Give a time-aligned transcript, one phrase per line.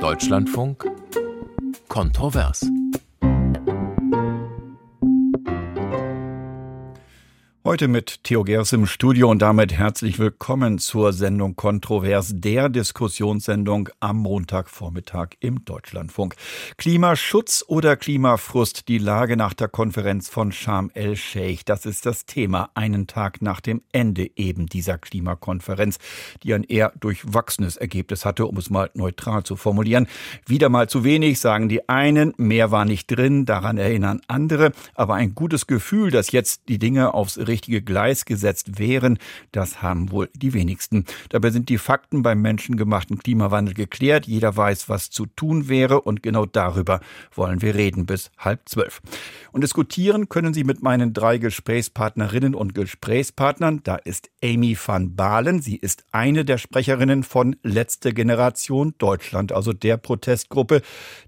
[0.00, 0.84] Deutschlandfunk
[1.88, 2.81] Kontrovers.
[7.72, 13.88] Heute mit Theo Gers im Studio und damit herzlich willkommen zur Sendung Kontrovers, der Diskussionssendung
[13.98, 16.34] am Montagvormittag im Deutschlandfunk.
[16.76, 22.68] Klimaschutz oder Klimafrust, die Lage nach der Konferenz von Sharm el-Sheikh, das ist das Thema
[22.74, 25.96] einen Tag nach dem Ende eben dieser Klimakonferenz,
[26.42, 30.08] die ein eher durchwachsenes Ergebnis hatte, um es mal neutral zu formulieren.
[30.44, 35.14] Wieder mal zu wenig, sagen die einen, mehr war nicht drin, daran erinnern andere, aber
[35.14, 39.18] ein gutes Gefühl, dass jetzt die Dinge aufs Gleis gesetzt wären,
[39.52, 41.04] das haben wohl die wenigsten.
[41.28, 44.26] Dabei sind die Fakten beim menschengemachten Klimawandel geklärt.
[44.26, 47.00] Jeder weiß, was zu tun wäre und genau darüber
[47.34, 49.00] wollen wir reden bis halb zwölf.
[49.52, 53.80] Und diskutieren können Sie mit meinen drei Gesprächspartnerinnen und Gesprächspartnern.
[53.84, 55.60] Da ist Amy van Balen.
[55.60, 60.82] Sie ist eine der Sprecherinnen von Letzte Generation Deutschland, also der Protestgruppe,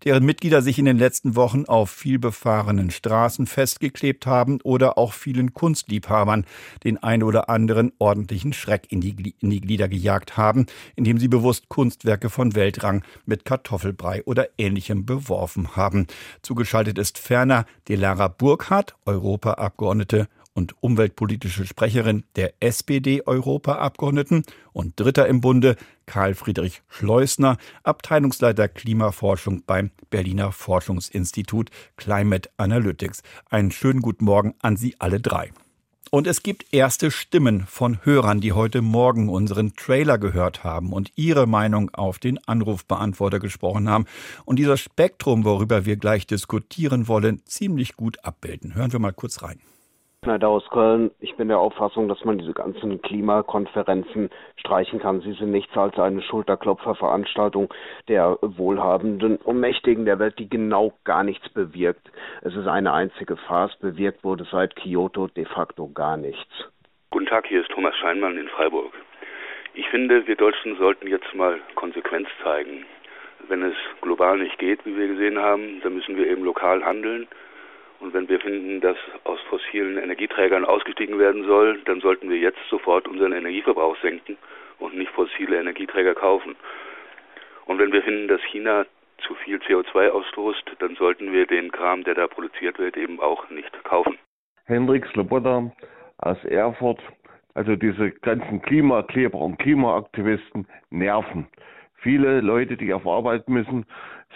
[0.05, 5.55] deren Mitglieder sich in den letzten Wochen auf vielbefahrenen Straßen festgeklebt haben oder auch vielen
[5.55, 6.45] Kunstliebhabern Liebhabern
[6.83, 10.67] den ein oder anderen ordentlichen Schreck in die, in die Glieder gejagt haben,
[10.97, 16.07] indem sie bewusst Kunstwerke von Weltrang mit Kartoffelbrei oder ähnlichem beworfen haben.
[16.43, 25.77] Zugeschaltet ist ferner Delara Burkhardt, Europaabgeordnete und umweltpolitische Sprecherin der SPD-Europaabgeordneten und Dritter im Bunde
[26.07, 33.23] Karl Friedrich Schleusner, Abteilungsleiter Klimaforschung beim Berliner Forschungsinstitut Climate Analytics.
[33.51, 35.51] Einen schönen guten Morgen an Sie alle drei.
[36.15, 41.11] Und es gibt erste Stimmen von Hörern, die heute Morgen unseren Trailer gehört haben und
[41.17, 44.07] ihre Meinung auf den Anrufbeantworter gesprochen haben
[44.45, 48.77] und dieser Spektrum, worüber wir gleich diskutieren wollen, ziemlich gut abbilden.
[48.77, 49.59] Hören wir mal kurz rein.
[50.25, 51.11] Schneider aus Köln.
[51.21, 55.21] Ich bin der Auffassung, dass man diese ganzen Klimakonferenzen streichen kann.
[55.21, 57.73] Sie sind nichts als eine Schulterklopferveranstaltung
[58.09, 62.11] der Wohlhabenden und Mächtigen der Welt, die genau gar nichts bewirkt.
[62.41, 63.77] Es ist eine einzige Farce.
[63.77, 66.71] Bewirkt wurde seit Kyoto de facto gar nichts.
[67.11, 68.95] Guten Tag, hier ist Thomas Scheinmann in Freiburg.
[69.75, 72.87] Ich finde, wir Deutschen sollten jetzt mal Konsequenz zeigen.
[73.49, 77.29] Wenn es global nicht geht, wie wir gesehen haben, dann müssen wir eben lokal handeln
[78.01, 82.59] und wenn wir finden, dass aus fossilen Energieträgern ausgestiegen werden soll, dann sollten wir jetzt
[82.69, 84.37] sofort unseren Energieverbrauch senken
[84.79, 86.57] und nicht fossile Energieträger kaufen.
[87.67, 88.85] Und wenn wir finden, dass China
[89.19, 93.49] zu viel CO2 ausstoßt, dann sollten wir den Kram, der da produziert wird, eben auch
[93.51, 94.19] nicht kaufen.
[94.67, 95.71] Hendrik Sloboda
[96.19, 97.01] aus Erfurt.
[97.55, 101.47] Also diese ganzen Klimakleber und Klimaaktivisten nerven.
[101.95, 103.87] Viele Leute, die auf Arbeit müssen,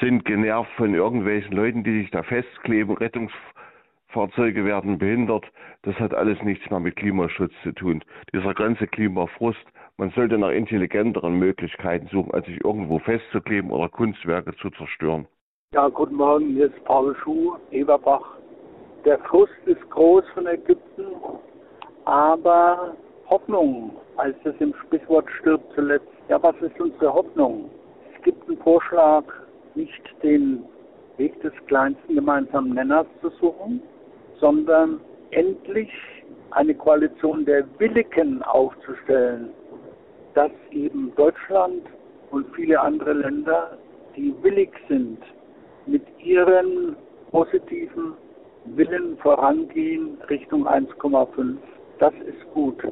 [0.00, 2.96] sind genervt von irgendwelchen Leuten, die sich da festkleben.
[2.96, 5.44] Rettungsfahrzeuge werden behindert.
[5.82, 8.04] Das hat alles nichts mehr mit Klimaschutz zu tun.
[8.32, 9.64] Dieser ganze Klimafrust,
[9.96, 15.26] man sollte nach intelligenteren Möglichkeiten suchen, als sich irgendwo festzukleben oder Kunstwerke zu zerstören.
[15.74, 18.38] Ja, guten Morgen, hier ist Paul Schuh, Eberbach.
[19.04, 21.06] Der Frust ist groß von Ägypten,
[22.04, 22.96] aber
[23.28, 26.08] Hoffnung, heißt es im Sprichwort, stirbt zuletzt.
[26.28, 27.70] Ja, was ist unsere Hoffnung?
[28.16, 29.24] Es gibt einen Vorschlag
[29.78, 30.64] nicht den
[31.18, 33.80] Weg des kleinsten gemeinsamen Nenners zu suchen,
[34.40, 35.00] sondern
[35.30, 35.90] endlich
[36.50, 39.50] eine Koalition der Willigen aufzustellen,
[40.34, 41.82] dass eben Deutschland
[42.30, 43.78] und viele andere Länder,
[44.16, 45.18] die willig sind,
[45.86, 46.96] mit ihren
[47.30, 48.14] positiven
[48.64, 51.56] Willen vorangehen Richtung 1,5.
[51.98, 52.82] Das ist gut.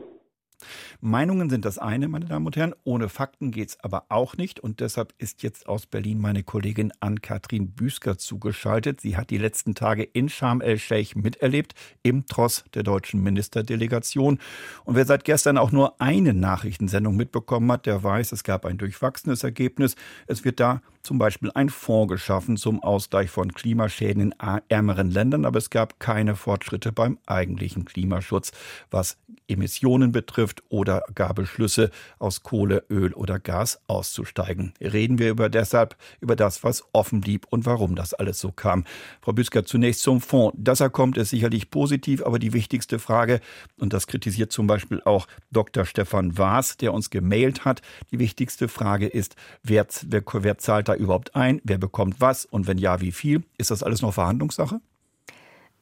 [1.01, 2.75] Meinungen sind das eine, meine Damen und Herren.
[2.85, 4.61] Ohne Fakten geht es aber auch nicht.
[4.61, 9.01] Und deshalb ist jetzt aus Berlin meine Kollegin Ann-Kathrin Büsker zugeschaltet.
[9.01, 14.39] Sie hat die letzten Tage in Sharm el-Sheikh miterlebt, im Tross der deutschen Ministerdelegation.
[14.85, 18.79] Und wer seit gestern auch nur eine Nachrichtensendung mitbekommen hat, der weiß, es gab ein
[18.79, 19.97] durchwachsenes Ergebnis.
[20.27, 24.35] Es wird da zum Beispiel ein Fonds geschaffen zum Ausgleich von Klimaschäden in
[24.69, 28.51] ärmeren Ländern, aber es gab keine Fortschritte beim eigentlichen Klimaschutz,
[28.91, 34.73] was Emissionen betrifft oder gar Beschlüsse, aus Kohle, Öl oder Gas auszusteigen.
[34.81, 38.85] Reden wir über deshalb über das, was offen blieb und warum das alles so kam.
[39.21, 40.57] Frau Büsker, zunächst zum Fonds.
[40.59, 43.41] Dass er kommt, ist sicherlich positiv, aber die wichtigste Frage,
[43.79, 45.85] und das kritisiert zum Beispiel auch Dr.
[45.85, 50.95] Stefan Waas, der uns gemailt hat, die wichtigste Frage ist, wer, wer, wer zahlt da
[50.95, 51.61] überhaupt ein?
[51.65, 52.45] Wer bekommt was?
[52.45, 53.45] Und wenn ja, wie viel?
[53.59, 54.81] Ist das alles noch Verhandlungssache?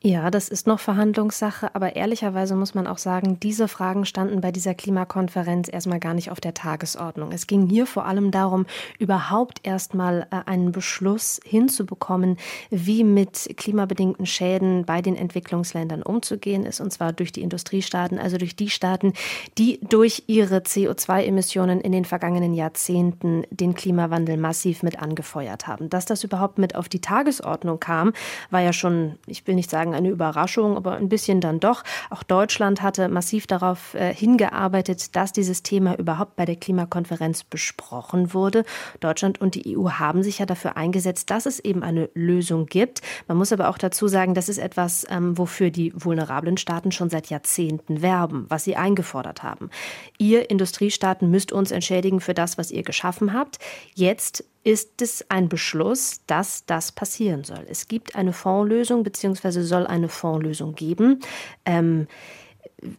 [0.07, 4.53] Ja, das ist noch Verhandlungssache, aber ehrlicherweise muss man auch sagen, diese Fragen standen bei
[4.53, 7.33] dieser Klimakonferenz erstmal gar nicht auf der Tagesordnung.
[7.33, 8.67] Es ging hier vor allem darum,
[8.99, 12.37] überhaupt erstmal äh, einen Beschluss hinzubekommen,
[12.69, 18.37] wie mit klimabedingten Schäden bei den Entwicklungsländern umzugehen ist, und zwar durch die Industriestaaten, also
[18.37, 19.15] durch die Staaten,
[19.57, 25.89] die durch ihre CO2-Emissionen in den vergangenen Jahrzehnten den Klimawandel massiv mit angefeuert haben.
[25.89, 28.13] Dass das überhaupt mit auf die Tagesordnung kam,
[28.51, 31.83] war ja schon, ich will nicht sagen, eine Überraschung, aber ein bisschen dann doch.
[32.11, 38.35] Auch Deutschland hatte massiv darauf äh, hingearbeitet, dass dieses Thema überhaupt bei der Klimakonferenz besprochen
[38.35, 38.65] wurde.
[39.01, 43.01] Deutschland und die EU haben sich ja dafür eingesetzt, dass es eben eine Lösung gibt.
[43.29, 47.11] Man muss aber auch dazu sagen, das ist etwas, ähm, wofür die vulnerablen Staaten schon
[47.11, 49.71] seit Jahrzehnten werben, was sie eingefordert haben.
[50.19, 53.59] Ihr Industriestaaten müsst uns entschädigen für das, was ihr geschaffen habt.
[53.95, 57.67] Jetzt ist es ein Beschluss, dass das passieren soll.
[57.69, 61.21] Es gibt eine Fondslösung beziehungsweise soll eine Fondslösung geben.
[61.65, 62.09] Ähm,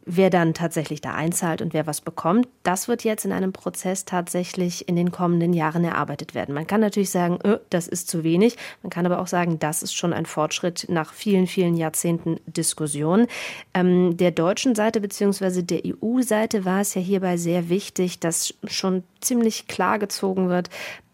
[0.05, 4.05] wer dann tatsächlich da einzahlt und wer was bekommt, das wird jetzt in einem Prozess
[4.05, 6.55] tatsächlich in den kommenden Jahren erarbeitet werden.
[6.55, 8.57] Man kann natürlich sagen, öh, das ist zu wenig.
[8.81, 13.27] Man kann aber auch sagen, das ist schon ein Fortschritt nach vielen, vielen Jahrzehnten Diskussion.
[13.73, 15.61] Ähm, der deutschen Seite bzw.
[15.61, 20.69] der EU-Seite war es ja hierbei sehr wichtig, dass schon ziemlich klar gezogen wird,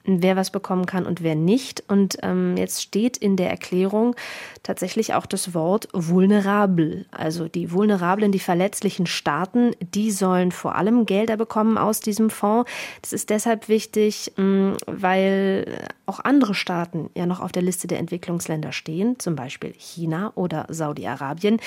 [0.06, 1.84] wer was bekommen kann und wer nicht.
[1.88, 4.16] Und ähm, jetzt steht in der Erklärung
[4.64, 7.06] tatsächlich auch das Wort vulnerabel.
[7.12, 12.70] Also die vulnerablen, die verletzlichen Staaten, die sollen vor allem Gelder bekommen aus diesem Fonds.
[13.02, 15.66] Das ist deshalb wichtig, mm, weil
[16.06, 20.66] auch andere Staaten ja noch auf der Liste der Entwicklungsländer stehen, zum Beispiel China oder
[20.70, 21.60] Saudi-Arabien.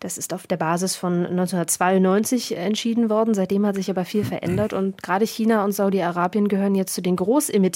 [0.00, 3.34] Das ist auf der Basis von 1992 entschieden worden.
[3.34, 7.16] Seitdem hat sich aber viel verändert und gerade China und Saudi-Arabien gehören jetzt zu den
[7.16, 7.73] Großemittenten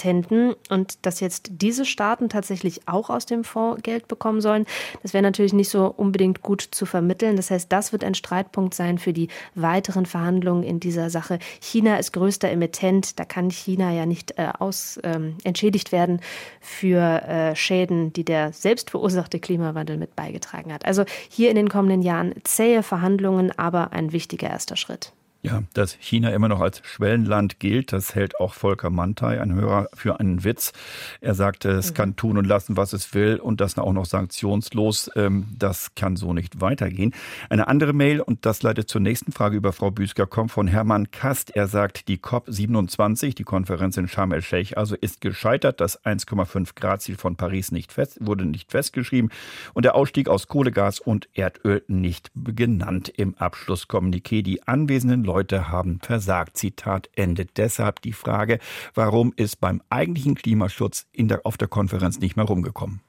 [0.68, 4.66] und dass jetzt diese Staaten tatsächlich auch aus dem Fonds Geld bekommen sollen,
[5.02, 7.36] das wäre natürlich nicht so unbedingt gut zu vermitteln.
[7.36, 11.38] Das heißt, das wird ein Streitpunkt sein für die weiteren Verhandlungen in dieser Sache.
[11.60, 16.20] China ist größter Emittent, da kann China ja nicht äh, aus, ähm, entschädigt werden werden
[16.60, 20.84] für äh, Schäden, die der selbst verursachte Klimawandel mit beigetragen hat.
[20.84, 25.12] Also hier in den kommenden Jahren zähe Verhandlungen, aber ein wichtiger erster Schritt.
[25.40, 29.86] Ja, dass China immer noch als Schwellenland gilt, das hält auch Volker Mantei, ein Hörer,
[29.94, 30.72] für einen Witz.
[31.20, 31.94] Er sagte, es mhm.
[31.94, 35.12] kann tun und lassen, was es will und das auch noch sanktionslos.
[35.14, 37.14] Ähm, das kann so nicht weitergehen.
[37.50, 41.12] Eine andere Mail, und das leitet zur nächsten Frage über Frau Büsker, kommt von Hermann
[41.12, 41.54] Kast.
[41.54, 45.80] Er sagt, die COP27, die Konferenz in Sharm el-Sheikh, also ist gescheitert.
[45.80, 49.30] Das 1,5 Grad Ziel von Paris nicht fest, wurde nicht festgeschrieben
[49.72, 54.42] und der Ausstieg aus Kohle, Gas und Erdöl nicht genannt im Abschlusskommuniqué.
[54.42, 56.56] Die anwesenden Leute haben versagt.
[56.56, 57.44] Zitat Ende.
[57.44, 58.60] Deshalb die Frage,
[58.94, 63.02] warum ist beim eigentlichen Klimaschutz der, auf der Konferenz nicht mehr rumgekommen?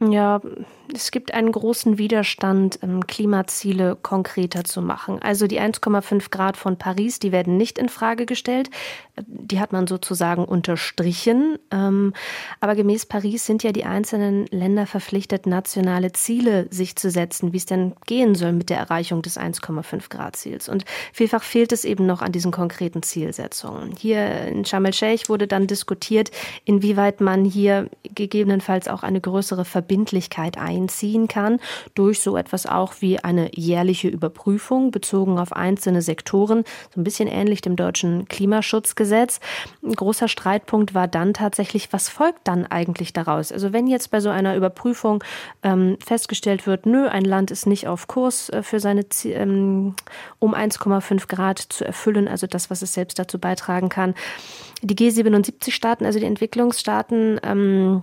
[0.00, 0.40] Ja,
[0.94, 5.20] es gibt einen großen Widerstand, ähm, Klimaziele konkreter zu machen.
[5.20, 8.70] Also die 1,5 Grad von Paris, die werden nicht in Frage gestellt.
[9.26, 11.58] Die hat man sozusagen unterstrichen.
[11.70, 12.12] Ähm,
[12.60, 17.58] aber gemäß Paris sind ja die einzelnen Länder verpflichtet, nationale Ziele sich zu setzen, wie
[17.58, 20.68] es denn gehen soll mit der Erreichung des 1,5 Grad Ziels.
[20.68, 23.94] Und vielfach fehlt es eben noch an diesen konkreten Zielsetzungen.
[23.98, 26.30] Hier in Sharm el-Sheikh wurde dann diskutiert,
[26.64, 31.60] inwieweit man hier gegebenenfalls auch eine größere Verbindung Verbindlichkeit einziehen kann,
[31.94, 36.64] durch so etwas auch wie eine jährliche Überprüfung bezogen auf einzelne Sektoren,
[36.94, 39.40] so ein bisschen ähnlich dem deutschen Klimaschutzgesetz.
[39.82, 43.50] Ein großer Streitpunkt war dann tatsächlich, was folgt dann eigentlich daraus?
[43.50, 45.24] Also wenn jetzt bei so einer Überprüfung
[45.62, 49.94] ähm, festgestellt wird, nö, ein Land ist nicht auf Kurs äh, für seine ähm,
[50.38, 54.14] um 1,5 Grad zu erfüllen, also das, was es selbst dazu beitragen kann.
[54.82, 58.02] Die G77-Staaten, also die Entwicklungsstaaten, ähm,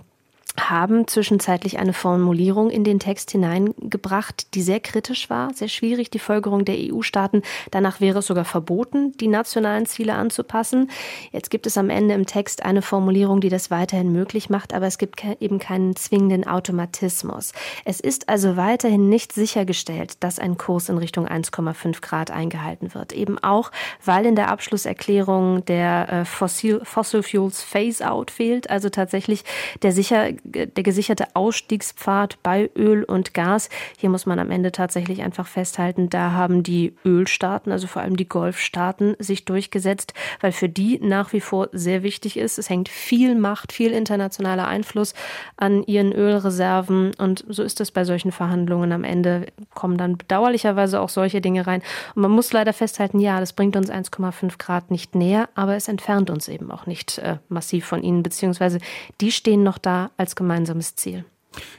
[0.58, 6.18] haben zwischenzeitlich eine Formulierung in den Text hineingebracht, die sehr kritisch war, sehr schwierig, die
[6.18, 7.42] Folgerung der EU-Staaten.
[7.70, 10.90] Danach wäre es sogar verboten, die nationalen Ziele anzupassen.
[11.32, 14.86] Jetzt gibt es am Ende im Text eine Formulierung, die das weiterhin möglich macht, aber
[14.86, 17.52] es gibt eben keinen zwingenden Automatismus.
[17.84, 23.12] Es ist also weiterhin nicht sichergestellt, dass ein Kurs in Richtung 1,5 Grad eingehalten wird.
[23.12, 23.70] Eben auch,
[24.04, 29.44] weil in der Abschlusserklärung der äh, Fossil, Fossil Fuels Phase-out fehlt, also tatsächlich
[29.82, 33.68] der sicher der gesicherte Ausstiegspfad bei Öl und Gas.
[33.98, 38.16] Hier muss man am Ende tatsächlich einfach festhalten, da haben die Ölstaaten, also vor allem
[38.16, 42.58] die Golfstaaten, sich durchgesetzt, weil für die nach wie vor sehr wichtig ist.
[42.58, 45.14] Es hängt viel Macht, viel internationaler Einfluss
[45.56, 48.92] an ihren Ölreserven und so ist es bei solchen Verhandlungen.
[48.92, 51.82] Am Ende kommen dann bedauerlicherweise auch solche Dinge rein.
[52.14, 55.88] Und man muss leider festhalten, ja, das bringt uns 1,5 Grad nicht näher, aber es
[55.88, 58.78] entfernt uns eben auch nicht äh, massiv von ihnen, beziehungsweise
[59.20, 61.24] die stehen noch da als gemeinsames Ziel.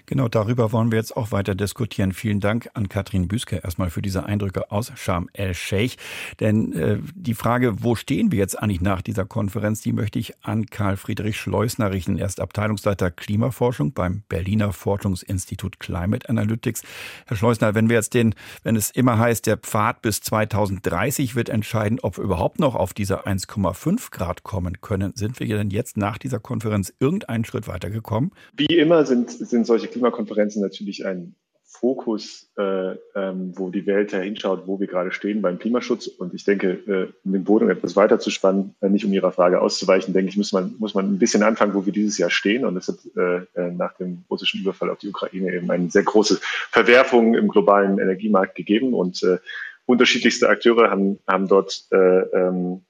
[0.05, 2.11] Genau darüber wollen wir jetzt auch weiter diskutieren.
[2.11, 5.97] Vielen Dank an Katrin Büske erstmal für diese Eindrücke aus Sharm el-Sheikh.
[6.39, 10.33] Denn äh, die Frage, wo stehen wir jetzt eigentlich nach dieser Konferenz, die möchte ich
[10.41, 12.17] an Karl Friedrich Schleusner richten.
[12.17, 16.83] Er ist Abteilungsleiter Klimaforschung beim Berliner Forschungsinstitut Climate Analytics.
[17.25, 21.49] Herr Schleusner, wenn wir jetzt den, wenn es immer heißt, der Pfad bis 2030 wird
[21.49, 25.97] entscheiden, ob wir überhaupt noch auf diese 1,5 Grad kommen können, sind wir denn jetzt
[25.97, 28.31] nach dieser Konferenz irgendeinen Schritt weitergekommen?
[28.55, 31.35] Wie immer sind, sind solche Klimakonferenzen natürlich ein
[31.69, 36.07] Fokus, äh, ähm, wo die Welt hinschaut, wo wir gerade stehen beim Klimaschutz.
[36.07, 39.33] Und ich denke, äh, um den Boden etwas weiter zu spannen, äh, nicht um Ihrer
[39.33, 42.29] Frage auszuweichen, denke ich, muss man, muss man ein bisschen anfangen, wo wir dieses Jahr
[42.29, 42.65] stehen.
[42.65, 46.03] Und es hat äh, äh, nach dem russischen Überfall auf die Ukraine eben eine sehr
[46.03, 46.39] große
[46.71, 48.93] Verwerfung im globalen Energiemarkt gegeben.
[48.93, 49.37] Und äh,
[49.85, 52.85] unterschiedlichste Akteure haben, haben dort äh, ähm,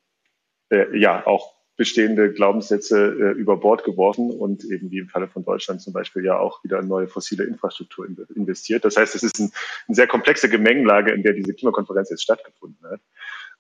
[0.70, 5.46] äh, ja auch bestehende Glaubenssätze äh, über Bord geworfen und eben wie im Falle von
[5.46, 8.84] Deutschland zum Beispiel ja auch wieder in neue fossile Infrastruktur investiert.
[8.84, 9.52] Das heißt, es ist ein,
[9.88, 13.00] eine sehr komplexe Gemengelage, in der diese Klimakonferenz jetzt stattgefunden hat.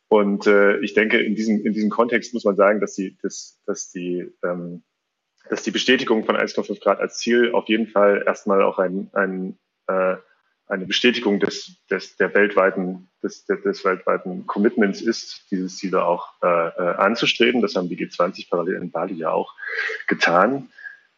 [0.09, 3.61] Und äh, ich denke, in diesem, in diesem Kontext muss man sagen, dass die, dass,
[3.65, 4.83] dass die, ähm,
[5.49, 9.59] dass die Bestätigung von 1,5 Grad als Ziel auf jeden Fall erstmal auch ein, ein
[9.87, 10.15] äh,
[10.67, 16.47] eine Bestätigung des, des, der weltweiten, des, des weltweiten Commitments ist, dieses Ziel auch äh,
[16.47, 17.61] äh anzustreben.
[17.61, 19.53] Das haben die G20 parallel in Bali ja auch
[20.07, 20.69] getan.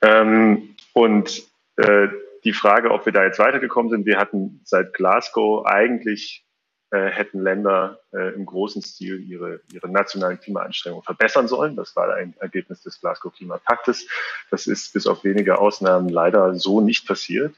[0.01, 1.43] Ähm, und
[1.77, 2.09] äh,
[2.43, 6.45] die Frage, ob wir da jetzt weitergekommen sind, wir hatten seit Glasgow eigentlich
[6.91, 11.75] äh, hätten Länder äh, im großen Stil ihre, ihre nationalen Klimaanstrengungen verbessern sollen.
[11.75, 14.07] Das war ein Ergebnis des Glasgow Klimapaktes.
[14.49, 17.53] Das ist bis auf wenige Ausnahmen leider so nicht passiert.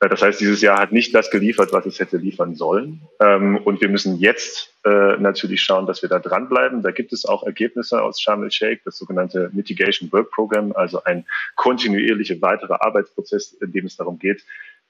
[0.00, 3.02] Äh, das heißt, dieses Jahr hat nicht das geliefert, was es hätte liefern sollen.
[3.20, 6.82] Ähm, und wir müssen jetzt äh, natürlich schauen, dass wir da dranbleiben.
[6.82, 11.26] Da gibt es auch Ergebnisse aus Sharm el-Sheikh, das sogenannte Mitigation Work Program, also ein
[11.54, 14.44] kontinuierlicher weiterer Arbeitsprozess, in dem es darum geht,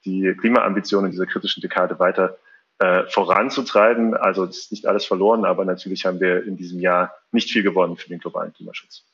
[0.05, 2.37] die Klimaambitionen dieser kritischen Dekade weiter
[2.79, 4.15] äh, voranzutreiben.
[4.15, 7.61] Also es ist nicht alles verloren, aber natürlich haben wir in diesem Jahr nicht viel
[7.61, 9.05] gewonnen für den globalen Klimaschutz.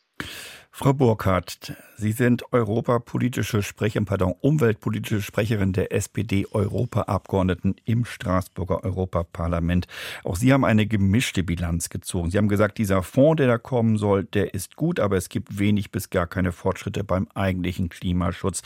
[0.72, 9.88] Frau Burkhardt, Sie sind europapolitische Sprecherin, pardon, umweltpolitische Sprecherin der SPD-Europaabgeordneten im Straßburger Europaparlament.
[10.24, 12.30] Auch Sie haben eine gemischte Bilanz gezogen.
[12.30, 15.58] Sie haben gesagt, dieser Fonds, der da kommen soll, der ist gut, aber es gibt
[15.58, 18.62] wenig bis gar keine Fortschritte beim eigentlichen Klimaschutz.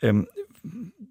[0.00, 0.28] Ähm,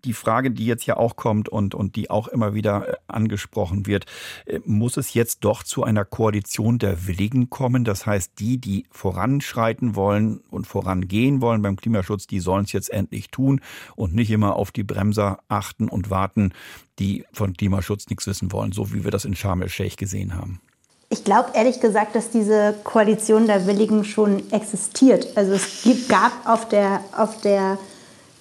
[0.05, 3.87] die Frage, die jetzt ja auch kommt und, und die auch immer wieder äh, angesprochen
[3.87, 4.05] wird,
[4.45, 7.83] äh, muss es jetzt doch zu einer Koalition der Willigen kommen?
[7.83, 12.91] Das heißt, die, die voranschreiten wollen und vorangehen wollen beim Klimaschutz, die sollen es jetzt
[12.91, 13.61] endlich tun
[13.95, 16.53] und nicht immer auf die Bremser achten und warten,
[16.99, 20.61] die von Klimaschutz nichts wissen wollen, so wie wir das in Sharm el-Sheikh gesehen haben.
[21.09, 25.37] Ich glaube ehrlich gesagt, dass diese Koalition der Willigen schon existiert.
[25.37, 27.77] Also es gab auf der, auf der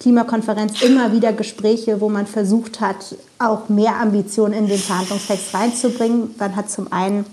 [0.05, 6.35] Klimakonferenz immer wieder Gespräche, wo man versucht hat, auch mehr Ambitionen in den Verhandlungstext reinzubringen.
[6.37, 7.25] Man hat zum einen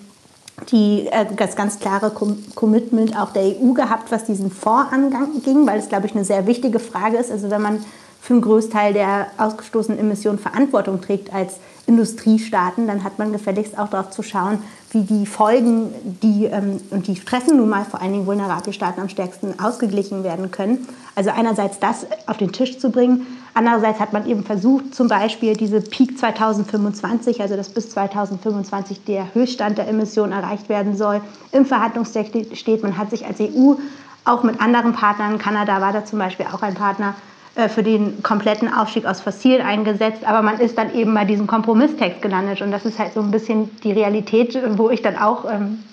[0.70, 2.10] die, äh, das ganz klare
[2.54, 6.46] Commitment auch der EU gehabt, was diesen Fonds anging, weil es, glaube ich, eine sehr
[6.46, 7.30] wichtige Frage ist.
[7.30, 7.84] Also wenn man
[8.22, 11.56] für einen Großteil der ausgestoßenen Emissionen Verantwortung trägt als
[11.88, 14.60] Industriestaaten, dann hat man gefälligst auch darauf zu schauen,
[14.92, 15.90] wie die Folgen,
[16.22, 20.22] die, ähm, und die treffen nun mal vor allen Dingen vulnerable Staaten am stärksten ausgeglichen
[20.22, 20.86] werden können.
[21.16, 25.56] Also einerseits das auf den Tisch zu bringen, andererseits hat man eben versucht, zum Beispiel
[25.56, 31.66] diese Peak 2025, also dass bis 2025 der Höchststand der Emissionen erreicht werden soll, im
[31.66, 33.74] Verhandlungstext steht, man hat sich als EU
[34.24, 37.16] auch mit anderen Partnern, Kanada war da zum Beispiel auch ein Partner,
[37.68, 42.22] für den kompletten Ausstieg aus Fossil eingesetzt, aber man ist dann eben bei diesem Kompromisstext
[42.22, 42.62] gelandet.
[42.62, 45.84] Und das ist halt so ein bisschen die Realität, wo ich dann auch ähm,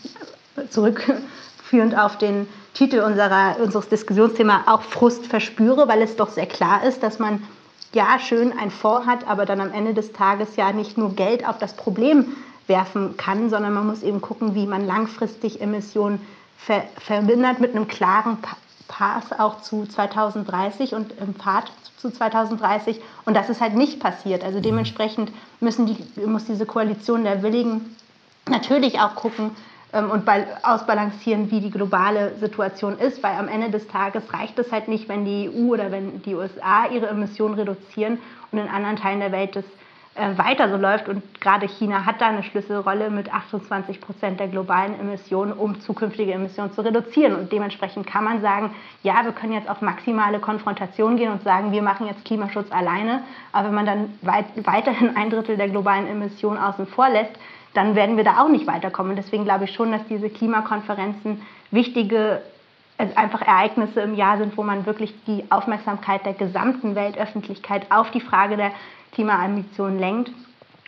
[0.70, 6.84] zurückführend auf den Titel unserer, unseres Diskussionsthema auch Frust verspüre, weil es doch sehr klar
[6.84, 7.44] ist, dass man
[7.94, 11.46] ja schön ein Fonds hat, aber dann am Ende des Tages ja nicht nur Geld
[11.46, 12.38] auf das Problem
[12.68, 16.22] werfen kann, sondern man muss eben gucken, wie man langfristig Emissionen
[16.58, 18.38] ver vermindert mit einem klaren
[18.90, 23.00] Path auch zu 2030 und im Pfad zu 2030.
[23.26, 24.44] Und das ist halt nicht passiert.
[24.44, 25.32] Also dementsprechend
[25.62, 27.96] müssen die, muss diese Koalition der Willigen
[28.50, 29.52] natürlich auch gucken
[29.94, 30.28] ähm, und
[30.64, 35.08] ausbalancieren, wie die globale Situation ist, weil am Ende des Tages reicht es halt nicht,
[35.08, 38.18] wenn die EU oder wenn die USA ihre Emissionen reduzieren
[38.52, 39.66] und in anderen Teilen der Welt das
[40.38, 41.08] weiter so läuft.
[41.08, 46.34] Und gerade China hat da eine Schlüsselrolle mit 28 Prozent der globalen Emissionen, um zukünftige
[46.34, 47.36] Emissionen zu reduzieren.
[47.36, 51.72] Und dementsprechend kann man sagen, ja, wir können jetzt auf maximale Konfrontation gehen und sagen,
[51.72, 53.24] wir machen jetzt Klimaschutz alleine.
[53.52, 57.32] Aber wenn man dann weit, weiterhin ein Drittel der globalen Emissionen außen vor lässt,
[57.74, 59.16] dann werden wir da auch nicht weiterkommen.
[59.16, 62.42] Deswegen glaube ich schon, dass diese Klimakonferenzen wichtige
[63.00, 68.12] es einfach Ereignisse im Jahr sind, wo man wirklich die Aufmerksamkeit der gesamten Weltöffentlichkeit auf
[68.12, 68.72] die Frage der
[69.12, 70.32] Klimaambitionen lenkt.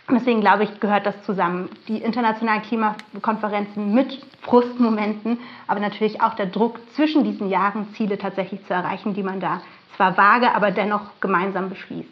[0.09, 1.69] Deswegen glaube ich, gehört das zusammen.
[1.87, 5.37] Die internationalen Klimakonferenzen mit Frustmomenten,
[5.67, 9.61] aber natürlich auch der Druck zwischen diesen Jahren, Ziele tatsächlich zu erreichen, die man da
[9.95, 12.09] zwar vage, aber dennoch gemeinsam beschließt.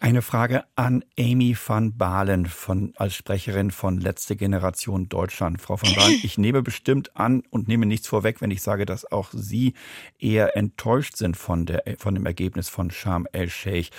[0.00, 5.60] Eine Frage an Amy van Balen von, als Sprecherin von Letzte Generation Deutschland.
[5.60, 9.10] Frau van Balen, ich nehme bestimmt an und nehme nichts vorweg, wenn ich sage, dass
[9.10, 9.74] auch Sie
[10.20, 13.90] eher enttäuscht sind von, der, von dem Ergebnis von Sharm el-Sheikh.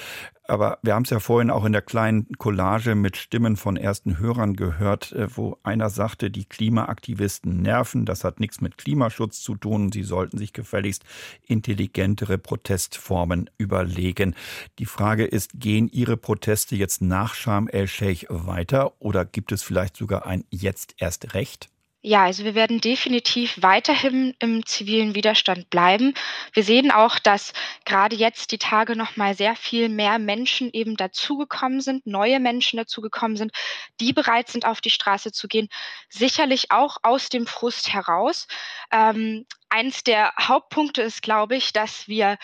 [0.49, 4.19] Aber wir haben es ja vorhin auch in der kleinen Collage mit Stimmen von ersten
[4.19, 8.05] Hörern gehört, äh, wo einer sagte, die Klimaaktivisten nerven.
[8.05, 9.91] Das hat nichts mit Klimaschutz zu tun.
[9.91, 11.03] Sie sollten sich gefälligst
[11.45, 14.35] intelligentere Protestformen überlegen.
[14.79, 19.97] Die Frage ist, gehen Ihre Proteste jetzt nach Sharm el-Sheikh weiter oder gibt es vielleicht
[19.97, 21.69] sogar ein Jetzt erst Recht?
[22.01, 26.13] Ja, also wir werden definitiv weiterhin im zivilen Widerstand bleiben.
[26.53, 27.51] Wir sehen auch, dass
[27.83, 32.77] gerade jetzt die Tage noch mal sehr viel mehr Menschen eben dazugekommen sind, neue Menschen
[32.77, 33.51] dazugekommen sind,
[33.99, 35.67] die bereit sind, auf die Straße zu gehen.
[36.07, 38.47] Sicherlich auch aus dem Frust heraus.
[38.91, 42.37] Ähm, eins der Hauptpunkte ist, glaube ich, dass wir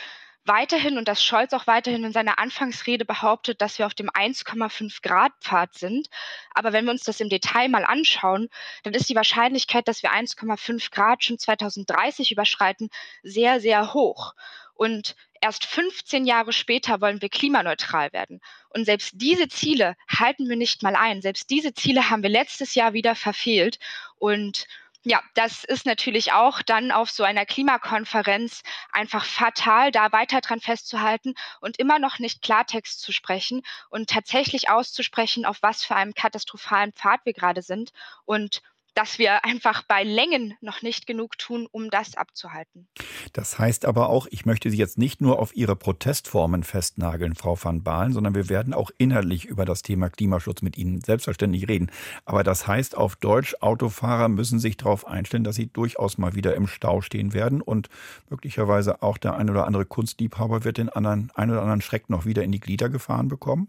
[0.48, 5.02] weiterhin und dass Scholz auch weiterhin in seiner Anfangsrede behauptet, dass wir auf dem 1,5
[5.02, 6.10] Grad Pfad sind.
[6.54, 8.50] Aber wenn wir uns das im Detail mal anschauen,
[8.84, 12.90] dann ist die Wahrscheinlichkeit, dass wir 1,5 Grad schon 2030 überschreiten,
[13.24, 14.34] sehr, sehr hoch.
[14.76, 18.42] Und erst 15 Jahre später wollen wir klimaneutral werden.
[18.70, 21.22] Und selbst diese Ziele halten wir nicht mal ein.
[21.22, 23.80] Selbst diese Ziele haben wir letztes Jahr wieder verfehlt.
[24.18, 24.68] Und
[25.06, 30.60] ja, das ist natürlich auch dann auf so einer Klimakonferenz einfach fatal, da weiter dran
[30.60, 36.16] festzuhalten und immer noch nicht Klartext zu sprechen und tatsächlich auszusprechen, auf was für einem
[36.16, 37.92] katastrophalen Pfad wir gerade sind.
[38.26, 38.64] Und
[38.96, 42.88] dass wir einfach bei Längen noch nicht genug tun, um das abzuhalten.
[43.34, 47.58] Das heißt aber auch, ich möchte Sie jetzt nicht nur auf Ihre Protestformen festnageln, Frau
[47.62, 51.92] van Baalen, sondern wir werden auch inhaltlich über das Thema Klimaschutz mit Ihnen selbstverständlich reden.
[52.24, 56.56] Aber das heißt auf Deutsch, Autofahrer müssen sich darauf einstellen, dass sie durchaus mal wieder
[56.56, 57.90] im Stau stehen werden und
[58.30, 62.26] möglicherweise auch der ein oder andere Kunstliebhaber wird den anderen, ein oder anderen Schreck noch
[62.26, 63.68] wieder in die Glieder gefahren bekommen?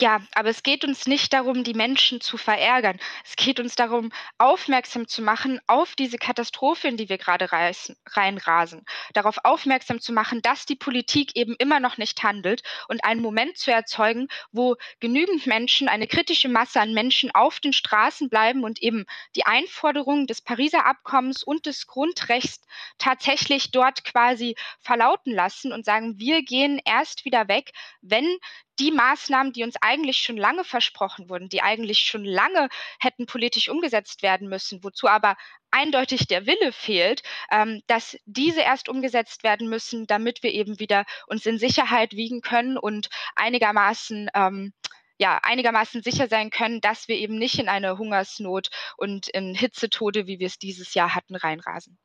[0.00, 2.98] Ja, aber es geht uns nicht darum, die Menschen zu verärgern.
[3.26, 7.96] Es geht uns darum, aufmerksam zu machen auf diese Katastrophe, in die wir gerade reißen,
[8.06, 8.86] reinrasen.
[9.12, 13.58] Darauf aufmerksam zu machen, dass die Politik eben immer noch nicht handelt und einen Moment
[13.58, 18.80] zu erzeugen, wo genügend Menschen, eine kritische Masse an Menschen auf den Straßen bleiben und
[18.80, 19.04] eben
[19.36, 22.62] die Einforderungen des Pariser Abkommens und des Grundrechts
[22.96, 28.26] tatsächlich dort quasi verlauten lassen und sagen, wir gehen erst wieder weg, wenn
[28.82, 32.68] die Maßnahmen, die uns eigentlich schon lange versprochen wurden, die eigentlich schon lange
[32.98, 35.36] hätten politisch umgesetzt werden müssen, wozu aber
[35.70, 41.04] eindeutig der Wille fehlt, ähm, dass diese erst umgesetzt werden müssen, damit wir eben wieder
[41.28, 44.72] uns in Sicherheit wiegen können und einigermaßen ähm,
[45.22, 50.26] ja, einigermaßen sicher sein können, dass wir eben nicht in eine Hungersnot und in Hitzetode,
[50.26, 51.96] wie wir es dieses Jahr hatten, reinrasen.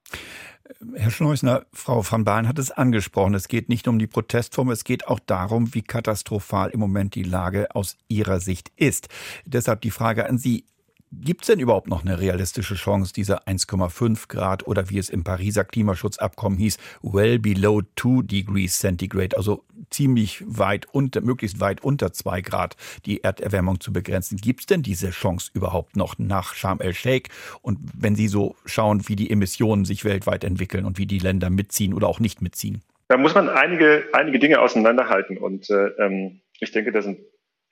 [0.93, 3.33] Herr Schneusner, Frau van Baalen hat es angesprochen.
[3.33, 7.15] Es geht nicht nur um die Protestform, es geht auch darum, wie katastrophal im Moment
[7.15, 9.09] die Lage aus Ihrer Sicht ist.
[9.45, 10.65] Deshalb die Frage an Sie.
[11.11, 15.23] Gibt es denn überhaupt noch eine realistische Chance, diese 1,5 Grad oder wie es im
[15.23, 22.11] Pariser Klimaschutzabkommen hieß, well below 2 degrees centigrade, also ziemlich weit unter, möglichst weit unter
[22.11, 24.37] 2 Grad die Erderwärmung zu begrenzen?
[24.37, 27.29] Gibt es denn diese Chance überhaupt noch nach Sharm el-Sheikh?
[27.61, 31.49] Und wenn Sie so schauen, wie die Emissionen sich weltweit entwickeln und wie die Länder
[31.49, 32.81] mitziehen oder auch nicht mitziehen?
[33.07, 37.19] Da muss man einige, einige Dinge auseinanderhalten und äh, ähm, ich denke, da sind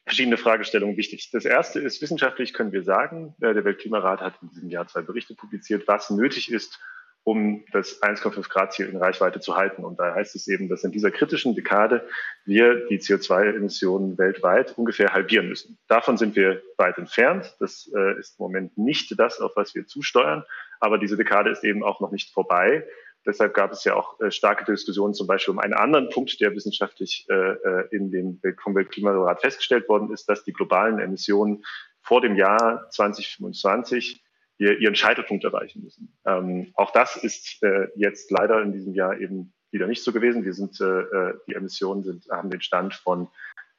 [0.05, 1.31] verschiedene Fragestellungen wichtig.
[1.31, 5.01] Das erste ist, wissenschaftlich können wir sagen, äh, der Weltklimarat hat in diesem Jahr zwei
[5.01, 6.79] Berichte publiziert, was nötig ist,
[7.23, 9.83] um das 1,5 Grad Ziel in Reichweite zu halten.
[9.83, 12.07] Und da heißt es eben, dass in dieser kritischen Dekade
[12.45, 15.79] wir die CO2-Emissionen weltweit ungefähr halbieren müssen.
[15.87, 17.55] Davon sind wir weit entfernt.
[17.59, 20.43] Das äh, ist im Moment nicht das, auf was wir zusteuern.
[20.79, 22.85] Aber diese Dekade ist eben auch noch nicht vorbei.
[23.25, 26.53] Deshalb gab es ja auch äh, starke Diskussionen zum Beispiel um einen anderen Punkt, der
[26.53, 31.63] wissenschaftlich äh, äh in dem vom Weltklimarat festgestellt worden ist, dass die globalen Emissionen
[32.01, 34.23] vor dem Jahr 2025
[34.57, 36.15] ihr, ihren Scheitelpunkt erreichen müssen.
[36.25, 40.45] Ähm, auch das ist äh, jetzt leider in diesem Jahr eben wieder nicht so gewesen.
[40.45, 43.27] Wir sind, äh, äh die Emissionen sind, haben den Stand von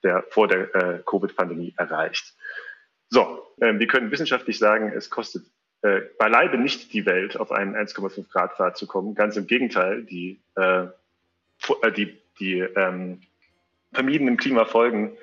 [0.02, 2.34] der vor der äh, Covid-Pandemie erreicht.
[3.08, 5.44] So, äh, wir können wissenschaftlich sagen, es kostet
[5.82, 9.14] äh, beileibe nicht die Welt auf einen 1,5 Grad Pfad zu kommen.
[9.14, 10.86] Ganz im Gegenteil, die, äh,
[11.82, 13.20] äh, die, die ähm,
[13.92, 15.16] vermiedenen Klimafolgen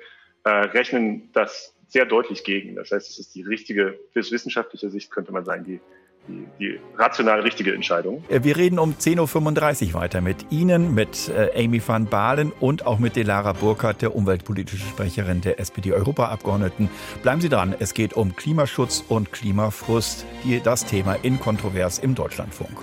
[0.44, 2.76] äh, rechnen das sehr deutlich gegen.
[2.76, 5.80] Das heißt, es ist die richtige, aus wissenschaftlicher Sicht könnte man sagen, die
[6.28, 8.24] die, die rational richtige Entscheidung.
[8.28, 12.86] Äh, wir reden um 10.35 Uhr weiter mit Ihnen, mit äh, Amy van Balen und
[12.86, 16.88] auch mit Delara Burkhardt, der umweltpolitische Sprecherin der SPD-Europaabgeordneten.
[17.22, 20.26] Bleiben Sie dran, es geht um Klimaschutz und Klimafrust,
[20.62, 22.76] das Thema in Kontrovers im Deutschlandfunk.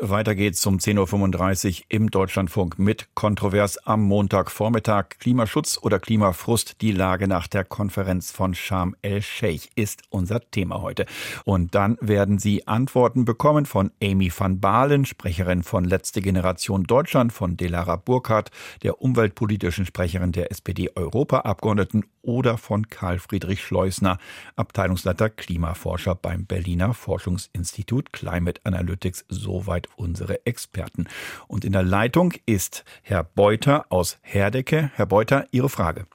[0.00, 5.18] Weiter geht's um 10.35 Uhr im Deutschlandfunk mit Kontrovers am Montagvormittag.
[5.18, 11.04] Klimaschutz oder Klimafrust, die Lage nach der Konferenz von Sharm el-Sheikh ist unser Thema heute.
[11.44, 17.32] Und dann werden Sie Antworten bekommen von Amy van Balen, Sprecherin von Letzte Generation Deutschland,
[17.32, 18.52] von Delara Burkhardt,
[18.84, 24.18] der umweltpolitischen Sprecherin der SPD-Europaabgeordneten oder von Karl Friedrich Schleusner,
[24.54, 29.24] Abteilungsleiter Klimaforscher beim Berliner Forschungsinstitut Climate Analytics.
[29.28, 31.08] Soweit unsere Experten.
[31.46, 34.90] Und in der Leitung ist Herr Beuter aus Herdecke.
[34.94, 36.06] Herr Beuter, Ihre Frage.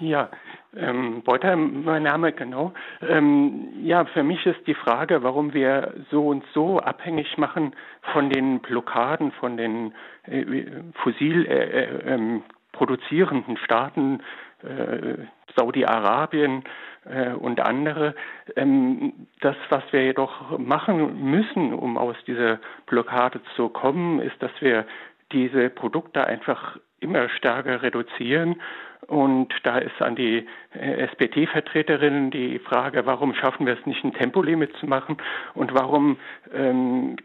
[0.00, 0.30] Ja,
[0.76, 2.72] ähm, Beuter, mein Name, genau.
[3.02, 7.74] Ähm, ja, für mich ist die Frage, warum wir so und so abhängig machen
[8.12, 9.92] von den Blockaden, von den
[10.24, 10.66] äh,
[11.02, 14.22] fossil äh, äh, ähm, produzierenden Staaten,
[14.62, 15.24] äh,
[15.56, 16.62] Saudi-Arabien,
[17.04, 18.14] äh, und andere.
[18.56, 24.52] Ähm, das, was wir jedoch machen müssen, um aus dieser Blockade zu kommen, ist, dass
[24.60, 24.86] wir
[25.32, 28.60] diese Produkte einfach immer stärker reduzieren.
[29.06, 34.12] Und da ist an die äh, SPD-Vertreterinnen die Frage, warum schaffen wir es nicht, ein
[34.12, 35.16] Tempolimit zu machen
[35.54, 36.18] und warum
[36.52, 37.16] ähm,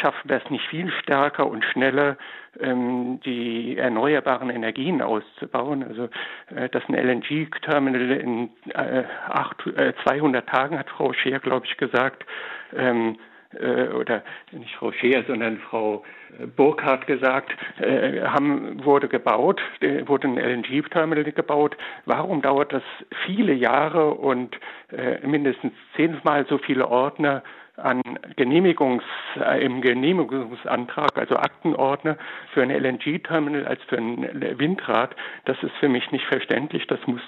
[0.00, 2.16] schaffen wir es nicht viel stärker und schneller,
[2.60, 5.82] ähm, die erneuerbaren Energien auszubauen.
[5.82, 6.08] Also
[6.54, 11.76] äh, dass ein LNG-Terminal in äh, acht, äh, 200 Tagen, hat Frau Scheer, glaube ich,
[11.76, 12.24] gesagt,
[12.76, 13.18] ähm,
[13.60, 16.04] äh, oder nicht Frau Scheer, sondern Frau
[16.38, 21.76] äh, Burkhardt gesagt, äh, haben, wurde gebaut, äh, wurde ein LNG-Terminal gebaut.
[22.06, 22.82] Warum dauert das
[23.26, 24.58] viele Jahre und
[24.92, 27.42] äh, mindestens zehnmal so viele Ordner
[27.76, 28.02] an
[28.36, 29.04] Genehmigungs,
[29.36, 32.16] äh, im Genehmigungsantrag, also Aktenordner
[32.52, 36.86] für ein LNG-Terminal als für ein Windrad, das ist für mich nicht verständlich.
[36.86, 37.22] Das muss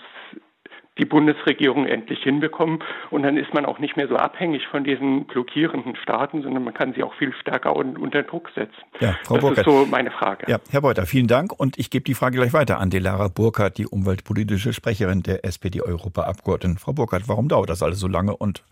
[0.98, 2.82] die Bundesregierung endlich hinbekommen.
[3.10, 6.74] Und dann ist man auch nicht mehr so abhängig von diesen blockierenden Staaten, sondern man
[6.74, 8.74] kann sie auch viel stärker unter Druck setzen.
[9.00, 9.66] Ja, Frau das Burkhardt.
[9.66, 10.50] ist so meine Frage.
[10.50, 11.52] Ja, Herr Beuter, vielen Dank.
[11.58, 16.78] Und ich gebe die Frage gleich weiter an Delara Burkhardt, die umweltpolitische Sprecherin der SPD-Europaabgeordneten.
[16.78, 18.62] Frau Burkhardt, warum dauert das alles so lange und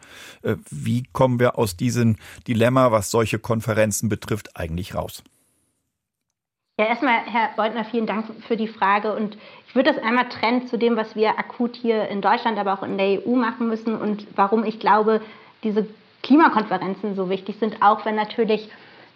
[0.43, 5.23] äh, wie kommen wir aus diesem Dilemma, was solche Konferenzen betrifft, eigentlich raus?
[6.77, 9.15] Ja, erstmal, Herr Beutner, vielen Dank für die Frage.
[9.15, 9.37] Und
[9.69, 12.83] ich würde das einmal trennen zu dem, was wir akut hier in Deutschland, aber auch
[12.83, 15.21] in der EU machen müssen und warum ich glaube,
[15.63, 15.87] diese
[16.25, 18.69] Klimakonferenzen so wichtig sind, auch wenn natürlich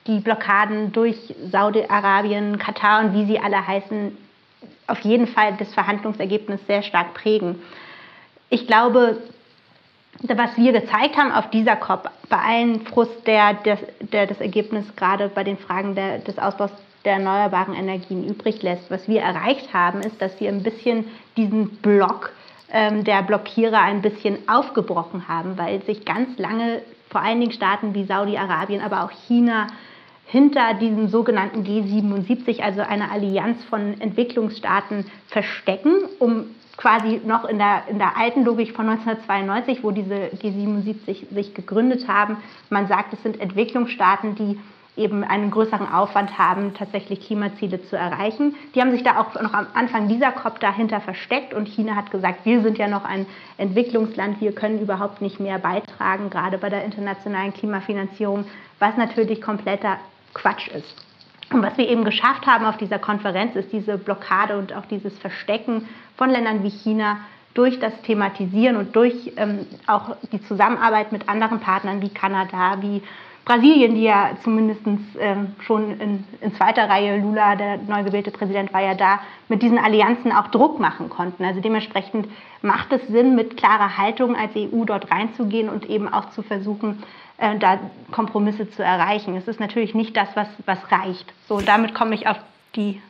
[0.06, 4.16] die Blockaden durch Saudi-Arabien, Katar und wie sie alle heißen,
[4.86, 7.60] auf jeden Fall das Verhandlungsergebnis sehr stark prägen.
[8.50, 9.20] Ich glaube,
[10.22, 14.84] was wir gezeigt haben auf dieser COP, bei allen Frust, der, der, der das Ergebnis
[14.94, 16.70] gerade bei den Fragen der, des Ausbaus
[17.04, 18.90] der erneuerbaren Energien übrig lässt.
[18.90, 21.06] Was wir erreicht haben, ist, dass wir ein bisschen
[21.36, 22.32] diesen Block
[22.72, 27.94] ähm, der Blockierer ein bisschen aufgebrochen haben, weil sich ganz lange vor allen Dingen Staaten
[27.94, 29.68] wie Saudi-Arabien, aber auch China
[30.26, 37.84] hinter diesem sogenannten G77, also einer Allianz von Entwicklungsstaaten, verstecken, um quasi noch in der,
[37.88, 42.36] in der alten Logik von 1992, wo diese G77 sich gegründet haben,
[42.68, 44.58] man sagt, es sind Entwicklungsstaaten, die
[44.98, 48.54] eben einen größeren Aufwand haben, tatsächlich Klimaziele zu erreichen.
[48.74, 52.10] Die haben sich da auch noch am Anfang dieser COP dahinter versteckt und China hat
[52.10, 56.68] gesagt, wir sind ja noch ein Entwicklungsland, wir können überhaupt nicht mehr beitragen, gerade bei
[56.68, 58.44] der internationalen Klimafinanzierung,
[58.78, 59.98] was natürlich kompletter
[60.34, 61.04] Quatsch ist.
[61.50, 65.16] Und was wir eben geschafft haben auf dieser Konferenz, ist diese Blockade und auch dieses
[65.18, 67.18] Verstecken von Ländern wie China
[67.54, 73.02] durch das Thematisieren und durch ähm, auch die Zusammenarbeit mit anderen Partnern wie Kanada, wie
[73.48, 74.82] Brasilien, die ja zumindest
[75.18, 79.62] ähm, schon in, in, zweiter Reihe, Lula, der neu gewählte Präsident, war ja da, mit
[79.62, 81.46] diesen Allianzen auch Druck machen konnten.
[81.46, 82.28] Also dementsprechend
[82.60, 87.02] macht es Sinn, mit klarer Haltung als EU dort reinzugehen und eben auch zu versuchen,
[87.38, 87.78] äh, da
[88.10, 89.34] Kompromisse zu erreichen.
[89.34, 91.32] Es ist natürlich nicht das, was, was reicht.
[91.48, 92.36] So, damit komme ich auf
[92.76, 93.00] die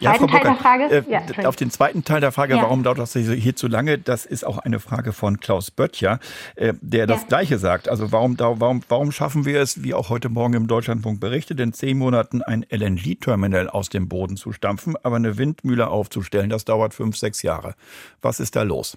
[0.00, 0.84] ja, Frau Teil der Frage?
[0.84, 2.62] Äh, ja, auf den zweiten Teil der Frage, ja.
[2.62, 6.18] warum dauert das hier zu lange, das ist auch eine Frage von Klaus Böttcher,
[6.56, 7.88] äh, der das Gleiche sagt.
[7.88, 11.72] Also warum, warum, warum schaffen wir es, wie auch heute Morgen im Deutschlandfunk berichtet, in
[11.72, 16.94] zehn Monaten ein LNG-Terminal aus dem Boden zu stampfen, aber eine Windmühle aufzustellen, das dauert
[16.94, 17.74] fünf, sechs Jahre.
[18.20, 18.96] Was ist da los?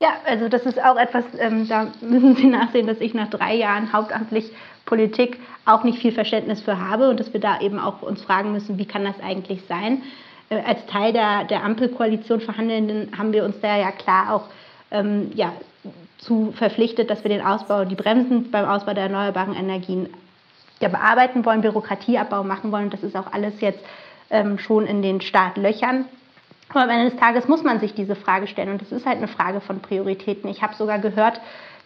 [0.00, 3.54] Ja, also das ist auch etwas, ähm, da müssen Sie nachsehen, dass ich nach drei
[3.54, 4.50] Jahren hauptamtlich
[4.86, 8.52] Politik auch nicht viel Verständnis für habe und dass wir da eben auch uns fragen
[8.52, 10.02] müssen, wie kann das eigentlich sein?
[10.50, 14.44] Äh, als Teil der, der Ampelkoalition Verhandelnden haben wir uns da ja klar auch
[14.90, 15.52] ähm, ja,
[16.18, 20.08] zu verpflichtet, dass wir den Ausbau, die Bremsen beim Ausbau der erneuerbaren Energien
[20.80, 22.90] ja, bearbeiten wollen, Bürokratieabbau machen wollen.
[22.90, 23.84] Das ist auch alles jetzt
[24.30, 26.06] ähm, schon in den Startlöchern.
[26.70, 29.18] Aber am Ende des Tages muss man sich diese Frage stellen und das ist halt
[29.18, 30.48] eine Frage von Prioritäten.
[30.50, 31.40] Ich habe sogar gehört,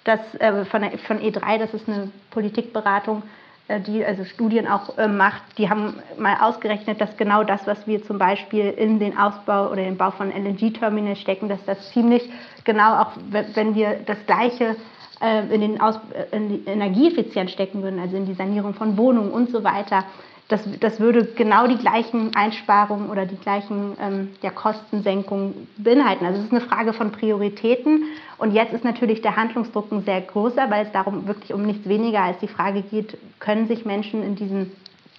[0.04, 3.22] dass äh, von, der, von E3, das ist eine Politikberatung,
[3.68, 7.86] äh, die also Studien auch äh, macht, die haben mal ausgerechnet, dass genau das, was
[7.86, 12.28] wir zum Beispiel in den Ausbau oder den Bau von LNG-Terminals stecken, dass das ziemlich
[12.64, 14.76] genau auch, wenn wir das Gleiche
[15.20, 15.98] äh, in, den Aus,
[16.32, 20.04] in die Energieeffizienz stecken würden, also in die Sanierung von Wohnungen und so weiter,
[20.48, 26.24] das, das würde genau die gleichen Einsparungen oder die gleichen ähm, ja, Kostensenkungen beinhalten.
[26.24, 28.04] Also es ist eine Frage von Prioritäten.
[28.38, 31.86] Und jetzt ist natürlich der Handlungsdruck ein sehr großer, weil es darum wirklich um nichts
[31.86, 34.72] weniger als die Frage geht, können sich Menschen in diesem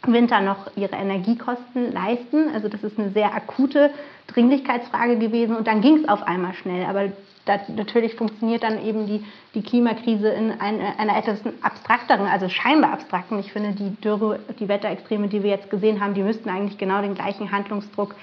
[0.05, 2.49] Winter noch ihre Energiekosten leisten?
[2.53, 3.91] Also das ist eine sehr akute
[4.27, 6.85] Dringlichkeitsfrage gewesen und dann ging es auf einmal schnell.
[6.85, 7.11] Aber
[7.45, 12.93] da, natürlich funktioniert dann eben die, die Klimakrise in eine, einer etwas abstrakteren, also scheinbar
[12.93, 13.39] abstrakten.
[13.39, 17.01] Ich finde, die Dürre, die Wetterextreme, die wir jetzt gesehen haben, die müssten eigentlich genau
[17.01, 18.15] den gleichen Handlungsdruck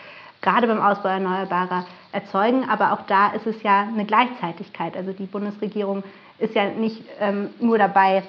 [0.42, 2.68] gerade beim Ausbau erneuerbarer erzeugen.
[2.68, 4.96] Aber auch da ist es ja eine Gleichzeitigkeit.
[4.96, 6.04] Also die Bundesregierung
[6.38, 8.22] ist ja nicht ähm, nur dabei,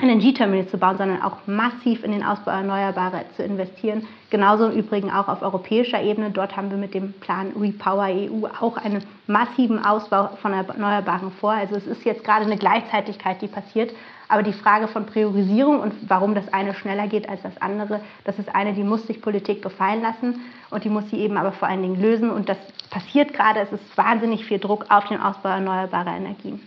[0.00, 4.06] LNG-Terminals zu bauen, sondern auch massiv in den Ausbau erneuerbarer zu investieren.
[4.28, 6.30] Genauso im Übrigen auch auf europäischer Ebene.
[6.30, 11.52] Dort haben wir mit dem Plan Repower EU auch einen massiven Ausbau von Erneuerbaren vor.
[11.52, 13.94] Also es ist jetzt gerade eine Gleichzeitigkeit, die passiert.
[14.28, 18.38] Aber die Frage von Priorisierung und warum das eine schneller geht als das andere, das
[18.38, 21.68] ist eine, die muss sich Politik gefallen lassen und die muss sie eben aber vor
[21.68, 22.30] allen Dingen lösen.
[22.30, 22.58] Und das
[22.96, 23.60] passiert gerade.
[23.60, 26.60] Es ist wahnsinnig viel Druck auf den Ausbau erneuerbarer Energien.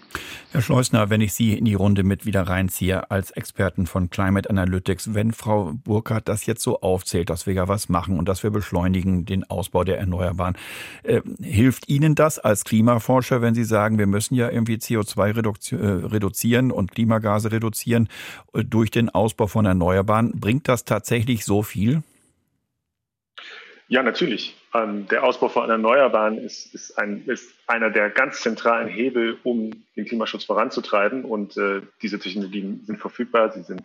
[0.51, 4.47] Herr Schleusner, wenn ich Sie in die Runde mit wieder reinziehe als Experten von Climate
[4.47, 8.43] Analytics, wenn Frau Burkhardt das jetzt so aufzählt, dass wir ja was machen und dass
[8.43, 10.55] wir beschleunigen den Ausbau der Erneuerbaren,
[11.01, 15.75] äh, hilft Ihnen das als Klimaforscher, wenn Sie sagen, wir müssen ja irgendwie CO2 reduzi
[15.77, 18.07] äh, reduzieren und Klimagase reduzieren
[18.53, 20.39] äh, durch den Ausbau von Erneuerbaren?
[20.39, 22.03] Bringt das tatsächlich so viel?
[23.87, 24.58] Ja, natürlich.
[24.73, 29.71] Ähm, der Ausbau von Erneuerbaren ist, ist, ein, ist einer der ganz zentralen Hebel, um
[29.95, 31.25] den Klimaschutz voranzutreiben.
[31.25, 33.83] Und äh, diese Technologien sind verfügbar, sie sind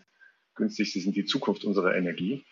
[0.55, 2.45] günstig, sie sind die Zukunft unserer Energie.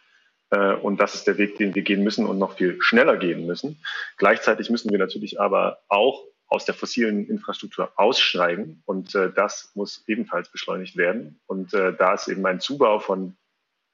[0.51, 3.47] Äh, und das ist der Weg, den wir gehen müssen und noch viel schneller gehen
[3.47, 3.83] müssen.
[4.17, 8.83] Gleichzeitig müssen wir natürlich aber auch aus der fossilen Infrastruktur aussteigen.
[8.87, 11.41] Und äh, das muss ebenfalls beschleunigt werden.
[11.47, 13.37] Und äh, da ist eben ein Zubau von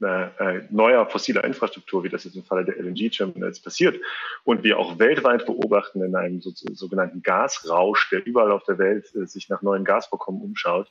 [0.00, 4.00] äh, neuer fossiler Infrastruktur, wie das jetzt im Falle der LNG-Terminals passiert,
[4.44, 9.14] und wir auch weltweit beobachten in einem so, sogenannten Gasrausch, der überall auf der Welt
[9.14, 10.90] äh, sich nach neuen Gasvorkommen umschaut,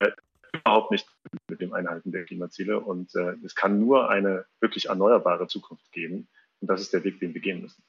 [0.00, 0.10] äh,
[0.52, 1.06] überhaupt nicht
[1.48, 2.80] mit dem Einhalten der Klimaziele.
[2.80, 6.28] Und es kann nur eine wirklich erneuerbare Zukunft geben.
[6.58, 7.84] Und das ist der Weg, den wir gehen müssen.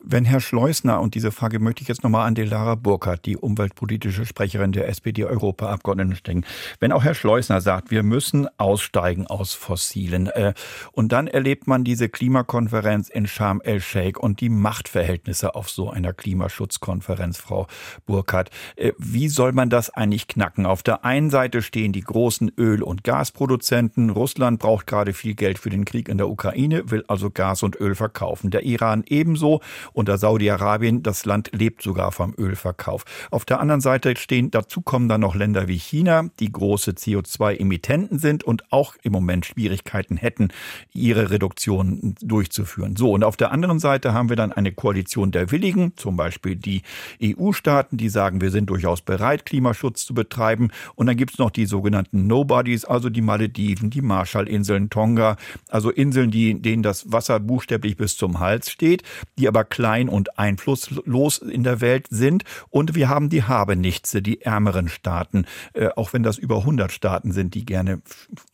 [0.00, 4.26] Wenn Herr Schleusner, und diese Frage möchte ich jetzt nochmal an Delara Burkhardt, die umweltpolitische
[4.26, 6.46] Sprecherin der SPD-Europaabgeordneten stellen,
[6.80, 10.54] wenn auch Herr Schleusner sagt, wir müssen aussteigen aus Fossilen, äh,
[10.92, 16.12] und dann erlebt man diese Klimakonferenz in Sharm el-Sheikh und die Machtverhältnisse auf so einer
[16.12, 17.66] Klimaschutzkonferenz, Frau
[18.06, 20.66] Burkhardt, äh, wie soll man das eigentlich knacken?
[20.66, 25.58] Auf der einen Seite stehen die großen Öl- und Gasproduzenten, Russland braucht gerade viel Geld
[25.58, 29.60] für den Krieg in der Ukraine, will also Gas und Öl verkaufen, der Iran ebenso,
[29.92, 31.02] unter Saudi-Arabien.
[31.02, 33.04] Das Land lebt sogar vom Ölverkauf.
[33.30, 38.18] Auf der anderen Seite stehen, dazu kommen dann noch Länder wie China, die große CO2-Emittenten
[38.18, 40.48] sind und auch im Moment Schwierigkeiten hätten,
[40.92, 42.96] ihre Reduktion durchzuführen.
[42.96, 46.56] So, und auf der anderen Seite haben wir dann eine Koalition der Willigen, zum Beispiel
[46.56, 46.82] die
[47.22, 50.70] EU-Staaten, die sagen, wir sind durchaus bereit, Klimaschutz zu betreiben.
[50.94, 55.36] Und dann gibt es noch die sogenannten Nobodies, also die Malediven, die Marshallinseln, Tonga,
[55.68, 59.02] also Inseln, die, denen das Wasser buchstäblich bis zum Hals steht,
[59.38, 62.44] die aber klein und einflusslos in der Welt sind.
[62.68, 67.32] Und wir haben die Habenichtse, die ärmeren Staaten, äh, auch wenn das über 100 Staaten
[67.32, 68.02] sind, die gerne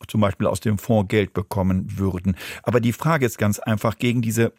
[0.07, 2.37] zum Beispiel aus dem Fonds Geld bekommen würden.
[2.63, 4.53] Aber die Frage ist ganz einfach, gegen diese,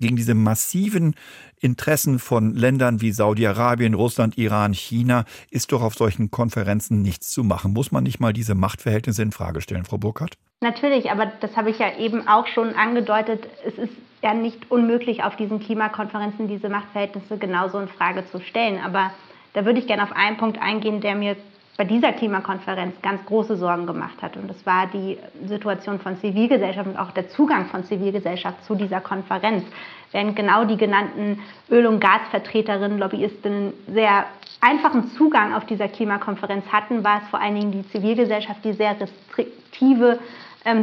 [0.00, 1.14] gegen diese massiven
[1.60, 7.44] Interessen von Ländern wie Saudi-Arabien, Russland, Iran, China ist doch auf solchen Konferenzen nichts zu
[7.44, 7.74] machen.
[7.74, 10.38] Muss man nicht mal diese Machtverhältnisse in Frage stellen, Frau Burkhardt?
[10.62, 13.46] Natürlich, aber das habe ich ja eben auch schon angedeutet.
[13.66, 13.92] Es ist
[14.26, 18.80] ja nicht unmöglich, auf diesen Klimakonferenzen diese Machtverhältnisse genauso in Frage zu stellen.
[18.84, 19.12] Aber
[19.54, 21.36] da würde ich gerne auf einen Punkt eingehen, der mir
[21.76, 24.36] bei dieser Klimakonferenz ganz große Sorgen gemacht hat.
[24.36, 29.00] Und das war die Situation von Zivilgesellschaft und auch der Zugang von Zivilgesellschaft zu dieser
[29.00, 29.64] Konferenz.
[30.10, 34.24] Während genau die genannten Öl- und Gasvertreterinnen, Lobbyistinnen sehr
[34.60, 38.96] einfachen Zugang auf dieser Klimakonferenz hatten, war es vor allen Dingen die Zivilgesellschaft, die sehr
[38.98, 40.18] restriktive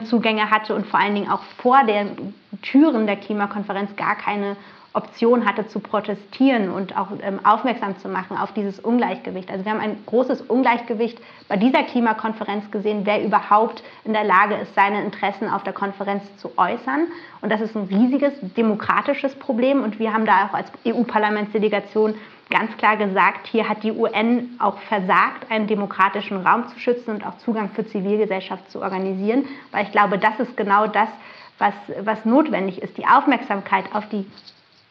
[0.06, 4.56] Zugänge hatte und vor allen Dingen auch vor den Türen der Klimakonferenz gar keine
[4.94, 9.50] Option hatte zu protestieren und auch ähm, aufmerksam zu machen auf dieses Ungleichgewicht.
[9.50, 14.56] Also wir haben ein großes Ungleichgewicht bei dieser Klimakonferenz gesehen, wer überhaupt in der Lage
[14.56, 17.08] ist, seine Interessen auf der Konferenz zu äußern.
[17.42, 19.84] Und das ist ein riesiges demokratisches Problem.
[19.84, 22.14] Und wir haben da auch als EU-Parlamentsdelegation
[22.52, 27.26] ganz klar gesagt, hier hat die UN auch versagt, einen demokratischen Raum zu schützen und
[27.26, 31.10] auch Zugang für Zivilgesellschaft zu organisieren, weil ich glaube, das ist genau das,
[31.58, 34.28] was, was notwendig ist, die Aufmerksamkeit auf die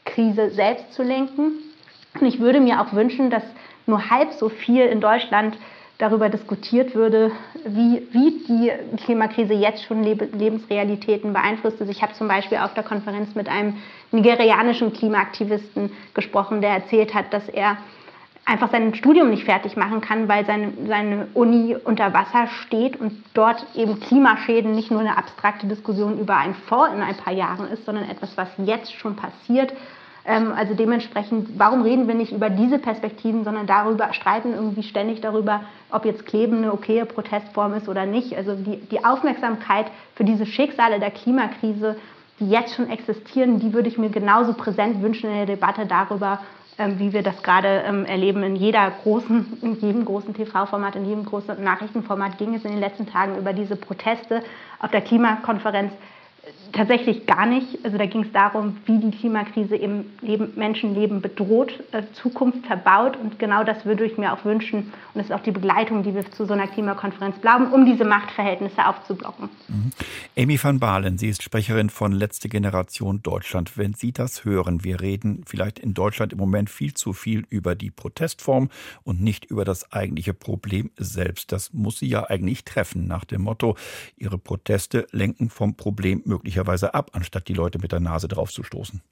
[0.04, 1.52] Krise selbst zu lenken.
[2.20, 3.44] Und ich würde mir auch wünschen, dass
[3.86, 5.56] nur halb so viel in Deutschland
[5.98, 7.30] darüber diskutiert würde,
[7.64, 8.72] wie, wie die
[9.04, 11.80] Klimakrise jetzt schon Lebensrealitäten beeinflusst.
[11.80, 13.76] Also ich habe zum Beispiel auf der Konferenz mit einem
[14.10, 17.76] nigerianischen Klimaaktivisten gesprochen, der erzählt hat, dass er
[18.44, 23.22] einfach sein Studium nicht fertig machen kann, weil seine, seine Uni unter Wasser steht und
[23.34, 27.68] dort eben Klimaschäden nicht nur eine abstrakte Diskussion über ein Vor in ein paar Jahren
[27.68, 29.72] ist, sondern etwas, was jetzt schon passiert
[30.24, 35.20] ähm, also dementsprechend, warum reden wir nicht über diese Perspektiven, sondern darüber, streiten irgendwie ständig
[35.20, 38.36] darüber, ob jetzt Kleben eine okaye Protestform ist oder nicht.
[38.36, 41.96] Also die, die Aufmerksamkeit für diese Schicksale der Klimakrise,
[42.38, 46.40] die jetzt schon existieren, die würde ich mir genauso präsent wünschen in der Debatte darüber,
[46.78, 48.42] wie wir das gerade ähm, erleben.
[48.42, 52.80] In jeder großen, in jedem großen TV-Format, in jedem großen Nachrichtenformat ging es in den
[52.80, 54.42] letzten Tagen über diese Proteste
[54.80, 55.92] auf der Klimakonferenz
[56.72, 57.84] tatsächlich gar nicht.
[57.84, 63.16] Also da ging es darum, wie die Klimakrise eben Leben, Menschenleben bedroht, äh, Zukunft verbaut.
[63.16, 64.78] Und genau das würde ich mir auch wünschen.
[64.78, 68.04] Und das ist auch die Begleitung, die wir zu so einer Klimakonferenz brauchen, um diese
[68.04, 69.48] Machtverhältnisse aufzublocken.
[69.68, 69.90] Mhm.
[70.36, 73.76] Amy van Balen, sie ist Sprecherin von Letzte Generation Deutschland.
[73.76, 77.74] Wenn Sie das hören, wir reden vielleicht in Deutschland im Moment viel zu viel über
[77.74, 78.70] die Protestform
[79.04, 81.52] und nicht über das eigentliche Problem selbst.
[81.52, 83.76] Das muss Sie ja eigentlich treffen, nach dem Motto,
[84.16, 86.61] Ihre Proteste lenken vom Problem möglicherweise
[86.94, 89.02] ab, anstatt die Leute mit der Nase drauf zu stoßen.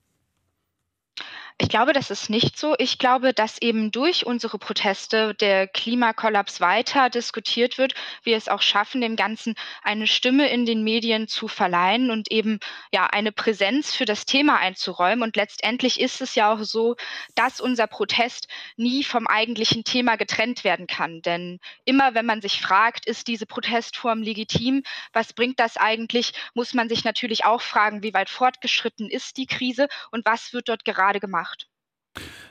[1.62, 2.74] Ich glaube, das ist nicht so.
[2.78, 7.92] Ich glaube, dass eben durch unsere Proteste der Klimakollaps weiter diskutiert wird,
[8.22, 12.60] wir es auch schaffen, dem Ganzen eine Stimme in den Medien zu verleihen und eben
[12.94, 15.22] ja eine Präsenz für das Thema einzuräumen.
[15.22, 16.96] Und letztendlich ist es ja auch so,
[17.34, 21.20] dass unser Protest nie vom eigentlichen Thema getrennt werden kann.
[21.20, 26.72] Denn immer wenn man sich fragt, ist diese Protestform legitim, was bringt das eigentlich, muss
[26.72, 30.86] man sich natürlich auch fragen, wie weit fortgeschritten ist die Krise und was wird dort
[30.86, 31.49] gerade gemacht.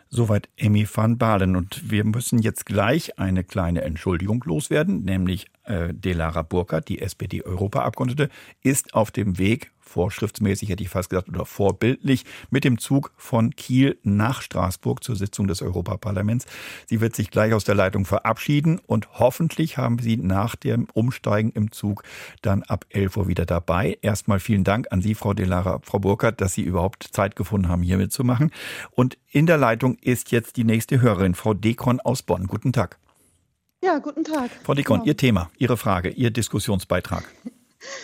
[0.09, 1.55] Soweit Emmy van Balen.
[1.55, 8.29] Und wir müssen jetzt gleich eine kleine Entschuldigung loswerden, nämlich äh, Delara Burkhardt, die SPD-Europaabgeordnete,
[8.63, 13.55] ist auf dem Weg vorschriftsmäßig, hätte ich fast gesagt, oder vorbildlich mit dem Zug von
[13.55, 16.45] Kiel nach Straßburg zur Sitzung des Europaparlaments.
[16.85, 21.51] Sie wird sich gleich aus der Leitung verabschieden und hoffentlich haben Sie nach dem Umsteigen
[21.51, 22.03] im Zug
[22.41, 23.97] dann ab 11 Uhr wieder dabei.
[24.01, 27.81] Erstmal vielen Dank an Sie, Frau Delara, Frau Burkhardt, dass Sie überhaupt Zeit gefunden haben,
[27.81, 28.51] hier mitzumachen.
[28.91, 32.47] Und in der Leitung ist jetzt die nächste Hörerin, Frau Dekron aus Bonn.
[32.47, 32.99] Guten Tag.
[33.83, 34.51] Ja, guten Tag.
[34.63, 35.07] Frau Dekron, genau.
[35.07, 37.23] Ihr Thema, Ihre Frage, Ihr Diskussionsbeitrag.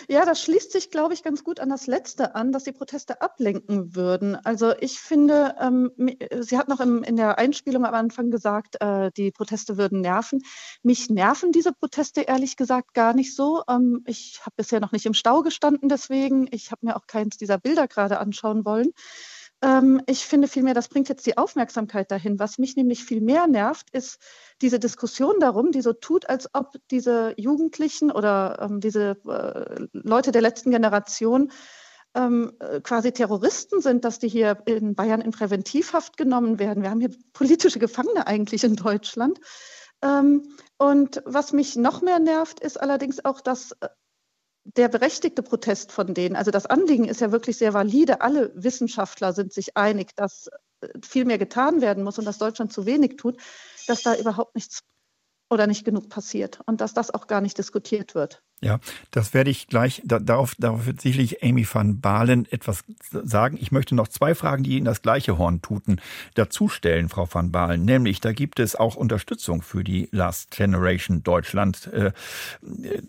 [0.08, 3.20] Ja, das schließt sich, glaube ich, ganz gut an das Letzte an, dass die Proteste
[3.20, 4.36] ablenken würden.
[4.36, 5.90] Also ich finde, ähm,
[6.40, 10.42] Sie hat noch im, in der Einspielung am Anfang gesagt, äh, die Proteste würden nerven.
[10.82, 13.62] Mich nerven diese Proteste ehrlich gesagt gar nicht so.
[13.68, 16.48] Ähm, ich habe bisher noch nicht im Stau gestanden, deswegen.
[16.50, 18.92] Ich habe mir auch keins dieser Bilder gerade anschauen wollen.
[19.66, 22.38] Ähm, ich finde vielmehr, das bringt jetzt die Aufmerksamkeit dahin.
[22.38, 24.18] Was mich nämlich viel mehr nervt, ist
[24.62, 30.30] diese Diskussion darum, die so tut, als ob diese Jugendlichen oder ähm, diese äh, Leute
[30.30, 31.50] der letzten Generation
[32.14, 36.84] ähm, äh, quasi Terroristen sind, dass die hier in Bayern in Präventivhaft genommen werden.
[36.84, 39.40] Wir haben hier politische Gefangene eigentlich in Deutschland.
[40.00, 40.42] Ähm,
[40.78, 43.88] und was mich noch mehr nervt, ist allerdings auch, dass äh,
[44.74, 48.20] der berechtigte Protest von denen, also das Anliegen ist ja wirklich sehr valide.
[48.20, 50.48] Alle Wissenschaftler sind sich einig, dass
[50.80, 53.40] äh, viel mehr getan werden muss und dass Deutschland zu wenig tut,
[53.86, 54.80] dass da überhaupt nichts
[55.48, 58.42] oder nicht genug passiert und dass das auch gar nicht diskutiert wird.
[58.62, 63.58] Ja, das werde ich gleich, da, darauf, darauf wird sicherlich Amy van Balen etwas sagen.
[63.60, 66.00] Ich möchte noch zwei Fragen, die Ihnen das gleiche Horn tuten,
[66.36, 67.84] dazustellen, Frau van Balen.
[67.84, 71.92] Nämlich, da gibt es auch Unterstützung für die Last Generation Deutschland.
[71.92, 72.12] Äh,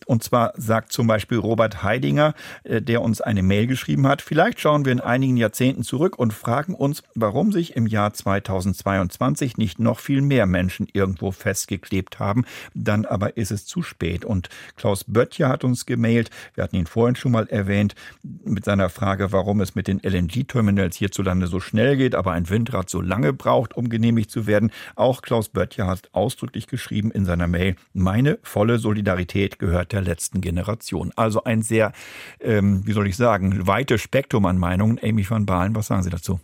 [0.05, 2.33] und zwar sagt zum Beispiel Robert Heidinger,
[2.65, 6.33] äh, der uns eine Mail geschrieben hat, vielleicht schauen wir in einigen Jahrzehnten zurück und
[6.33, 12.43] fragen uns, warum sich im Jahr 2022 nicht noch viel mehr Menschen irgendwo festgeklebt haben.
[12.73, 14.25] Dann aber ist es zu spät.
[14.25, 16.31] Und Klaus Bött Böttcher hat uns gemailt.
[16.55, 20.95] Wir hatten ihn vorhin schon mal erwähnt mit seiner Frage, warum es mit den LNG-Terminals
[20.95, 24.71] hierzulande so schnell geht, aber ein Windrad so lange braucht, um genehmigt zu werden.
[24.95, 30.41] Auch Klaus Böttcher hat ausdrücklich geschrieben in seiner Mail, meine volle Solidarität gehört der letzten
[30.41, 31.13] Generation.
[31.15, 31.91] Also ein sehr,
[32.39, 34.99] ähm, wie soll ich sagen, weites Spektrum an Meinungen.
[35.03, 36.39] Amy van Balen, was sagen Sie dazu?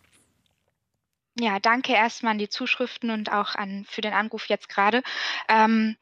[1.39, 5.01] Ja, danke erstmal an die Zuschriften und auch an für den Anruf jetzt gerade.
[5.49, 5.95] Ähm,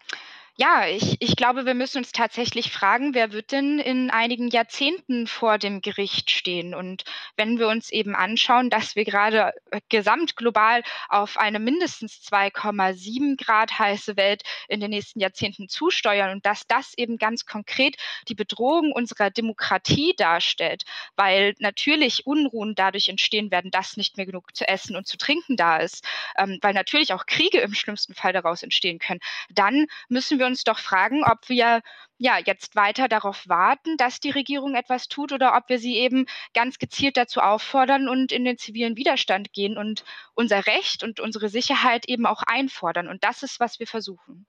[0.58, 5.26] ja, ich, ich glaube, wir müssen uns tatsächlich fragen, wer wird denn in einigen Jahrzehnten
[5.26, 6.76] vor dem Gericht stehen?
[6.76, 7.04] Und
[7.38, 13.80] wenn wir uns eben anschauen, dass wir gerade äh, gesamtglobal auf eine mindestens 2,7 Grad
[13.80, 17.96] heiße Welt in den nächsten Jahrzehnten zusteuern und dass das eben ganz konkret
[18.28, 20.84] die Bedrohung unserer Demokratie darstellt,
[21.16, 25.56] weil natürlich Unruhen dadurch entstehen werden, dass nicht mehr genug zu essen und zu trinken
[25.56, 26.06] da ist,
[26.38, 30.48] ähm, weil natürlich auch Kriege im schlimmsten Fall daraus entstehen können, dann müssen wir wir
[30.48, 31.82] uns doch fragen, ob wir
[32.18, 36.26] ja jetzt weiter darauf warten, dass die Regierung etwas tut oder ob wir sie eben
[36.54, 41.50] ganz gezielt dazu auffordern und in den zivilen Widerstand gehen und unser Recht und unsere
[41.50, 43.08] Sicherheit eben auch einfordern.
[43.08, 44.46] Und das ist, was wir versuchen.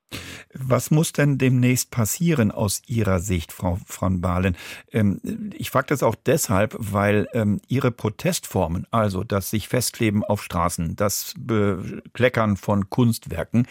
[0.54, 4.56] Was muss denn demnächst passieren aus Ihrer Sicht, Frau von Bahlen?
[4.92, 5.20] Ähm,
[5.54, 10.96] ich frage das auch deshalb, weil ähm, Ihre Protestformen, also das sich festkleben auf Straßen,
[10.96, 13.66] das Bekleckern von Kunstwerken,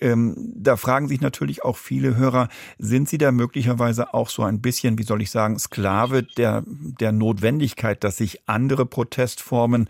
[0.00, 2.48] ähm, da fragen sich natürlich auch viele Hörer,
[2.78, 7.12] sind Sie da möglicherweise auch so ein bisschen, wie soll ich sagen, Sklave der, der
[7.12, 9.88] Notwendigkeit, dass sich andere Protestformen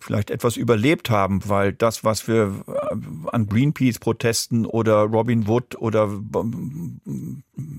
[0.00, 2.96] vielleicht etwas überlebt haben, weil das, was wir äh,
[3.30, 6.08] an Greenpeace-Protesten oder Robin Wood Wood oder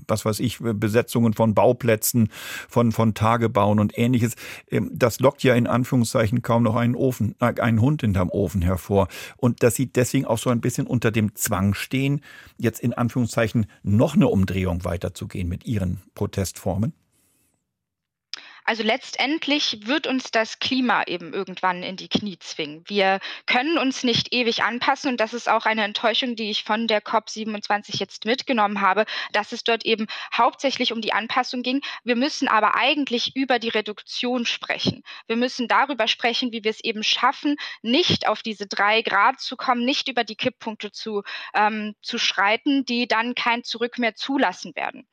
[0.06, 2.28] was weiß ich, Besetzungen von Bauplätzen,
[2.68, 4.36] von, von Tagebauen und ähnliches.
[4.70, 8.62] Ähm, das lockt ja in Anführungszeichen kaum noch einen Ofen, äh, einen Hund hinterm Ofen
[8.62, 9.08] hervor.
[9.36, 12.20] Und dass sie deswegen auch so ein bisschen unter dem Zwang stehen,
[12.56, 16.92] jetzt in Anführungszeichen noch eine Umdrehung weiterzugehen mit ihren Protestformen?
[18.66, 22.82] Also letztendlich wird uns das Klima eben irgendwann in die Knie zwingen.
[22.86, 26.86] Wir können uns nicht ewig anpassen und das ist auch eine Enttäuschung, die ich von
[26.86, 31.82] der COP27 jetzt mitgenommen habe, dass es dort eben hauptsächlich um die Anpassung ging.
[32.04, 35.02] Wir müssen aber eigentlich über die Reduktion sprechen.
[35.26, 39.58] Wir müssen darüber sprechen, wie wir es eben schaffen, nicht auf diese drei Grad zu
[39.58, 44.74] kommen, nicht über die Kipppunkte zu, ähm, zu schreiten, die dann kein Zurück mehr zulassen
[44.74, 45.06] werden.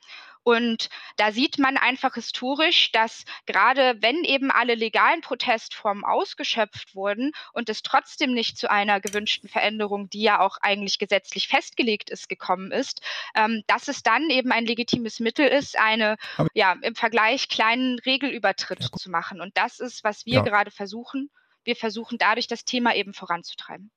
[0.44, 7.32] Und da sieht man einfach historisch, dass gerade wenn eben alle legalen Protestformen ausgeschöpft wurden
[7.54, 12.28] und es trotzdem nicht zu einer gewünschten Veränderung, die ja auch eigentlich gesetzlich festgelegt ist,
[12.28, 13.02] gekommen ist,
[13.36, 16.18] ähm, dass es dann eben ein legitimes Mittel ist, eine
[16.54, 19.42] ja im Vergleich kleinen Regelübertritt ja, zu machen.
[19.42, 20.42] Und das ist, was wir ja.
[20.42, 21.30] gerade versuchen.
[21.64, 23.92] Wir versuchen dadurch das Thema eben voranzutreiben.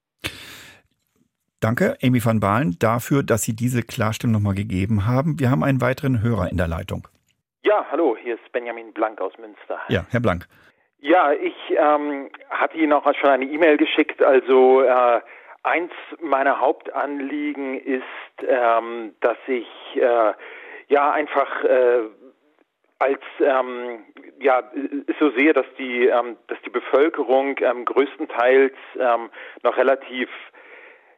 [1.65, 5.41] Danke, Amy van Baalen, dafür, dass Sie diese Klarstellung nochmal gegeben haben.
[5.41, 7.09] Wir haben einen weiteren Hörer in der Leitung.
[7.63, 9.81] Ja, hallo, hier ist Benjamin Blank aus Münster.
[9.89, 10.47] Ja, Herr Blank.
[10.99, 14.23] Ja, ich ähm, hatte Ihnen auch schon eine E-Mail geschickt.
[14.23, 15.23] Also äh,
[15.63, 15.91] eins
[16.21, 18.05] meiner Hauptanliegen ist,
[18.47, 20.35] ähm, dass ich äh,
[20.89, 22.01] ja einfach äh,
[22.99, 24.05] als ähm,
[24.39, 24.71] ja
[25.19, 29.31] so sehe, dass die ähm, dass die Bevölkerung ähm, größtenteils ähm,
[29.63, 30.29] noch relativ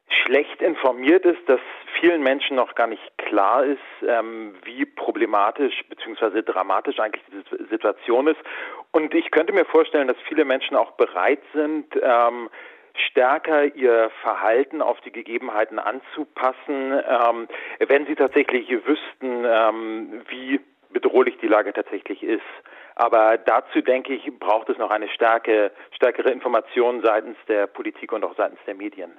[0.08, 1.60] schlecht informiert ist, dass
[1.98, 6.42] vielen Menschen noch gar nicht klar ist, ähm, wie problematisch bzw.
[6.42, 8.40] dramatisch eigentlich diese Situation ist.
[8.92, 12.50] Und ich könnte mir vorstellen, dass viele Menschen auch bereit sind, ähm,
[13.08, 17.48] stärker ihr Verhalten auf die Gegebenheiten anzupassen, ähm,
[17.86, 22.42] wenn sie tatsächlich wüssten, ähm, wie bedrohlich die Lage tatsächlich ist.
[22.94, 28.24] Aber dazu denke ich, braucht es noch eine starke, stärkere Information seitens der Politik und
[28.24, 29.12] auch seitens der Medien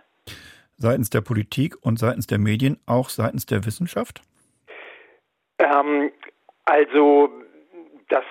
[0.77, 4.21] seitens der Politik und seitens der Medien, auch seitens der Wissenschaft?
[5.59, 6.11] Ähm,
[6.65, 7.29] also
[8.09, 8.23] das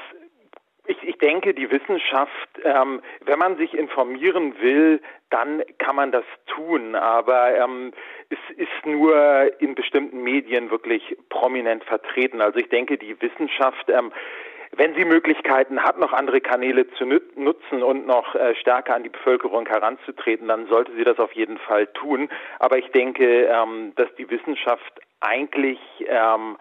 [0.88, 6.24] ich, ich, denke, die Wissenschaft, ähm, wenn man sich informieren will, dann kann man das
[6.46, 6.94] tun.
[6.94, 7.92] Aber ähm,
[8.30, 12.40] es ist nur in bestimmten Medien wirklich prominent vertreten.
[12.40, 14.12] Also ich denke, die Wissenschaft ähm,
[14.76, 19.08] wenn sie Möglichkeiten hat, noch andere Kanäle zu nutzen und noch äh, stärker an die
[19.08, 22.28] Bevölkerung heranzutreten, dann sollte sie das auf jeden Fall tun.
[22.58, 26.56] Aber ich denke, ähm, dass die Wissenschaft eigentlich ähm,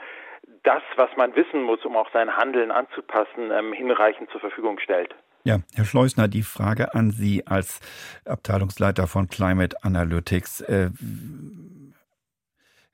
[0.63, 5.13] das, was man wissen muss, um auch sein Handeln anzupassen, ähm, hinreichend zur Verfügung stellt.
[5.43, 7.79] Ja, Herr Schleusner, die Frage an Sie als
[8.25, 10.61] Abteilungsleiter von Climate Analytics.
[10.61, 10.89] Äh,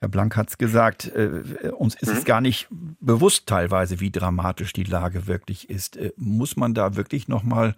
[0.02, 2.18] Herr Blank hat es gesagt, äh, uns ist mhm.
[2.18, 2.68] es gar nicht
[3.00, 5.96] bewusst teilweise, wie dramatisch die Lage wirklich ist.
[5.96, 7.76] Äh, muss man da wirklich nochmal,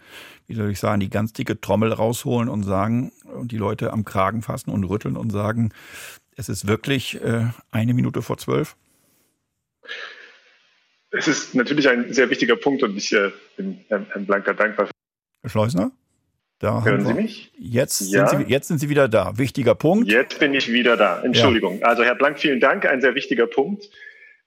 [0.48, 4.06] wie soll ich sagen, die ganz dicke Trommel rausholen und sagen und die Leute am
[4.06, 5.74] Kragen fassen und rütteln und sagen,
[6.38, 8.78] es ist wirklich äh, eine Minute vor zwölf?
[11.12, 14.54] Es ist natürlich ein sehr wichtiger Punkt und ich äh, bin Herrn, Herrn Blank da
[14.54, 14.90] dankbar.
[15.42, 15.92] Herr Schleusner?
[16.64, 17.52] Da Hören Sie mich?
[17.60, 18.26] Jetzt, ja.
[18.26, 19.38] sind Sie, jetzt sind Sie wieder da.
[19.38, 20.08] Wichtiger Punkt.
[20.08, 21.22] Jetzt bin ich wieder da.
[21.22, 21.80] Entschuldigung.
[21.80, 21.88] Ja.
[21.88, 22.86] Also Herr Blank, vielen Dank.
[22.86, 23.90] Ein sehr wichtiger Punkt.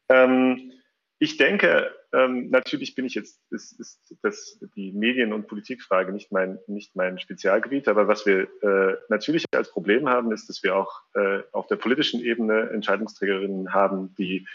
[0.09, 0.73] Ähm,
[1.19, 6.33] ich denke, ähm, natürlich bin ich jetzt, ist, ist das die Medien- und Politikfrage nicht
[6.33, 10.75] mein, nicht mein Spezialgebiet, aber was wir äh, natürlich als Problem haben, ist, dass wir
[10.75, 14.49] auch äh, auf der politischen Ebene Entscheidungsträgerinnen haben, die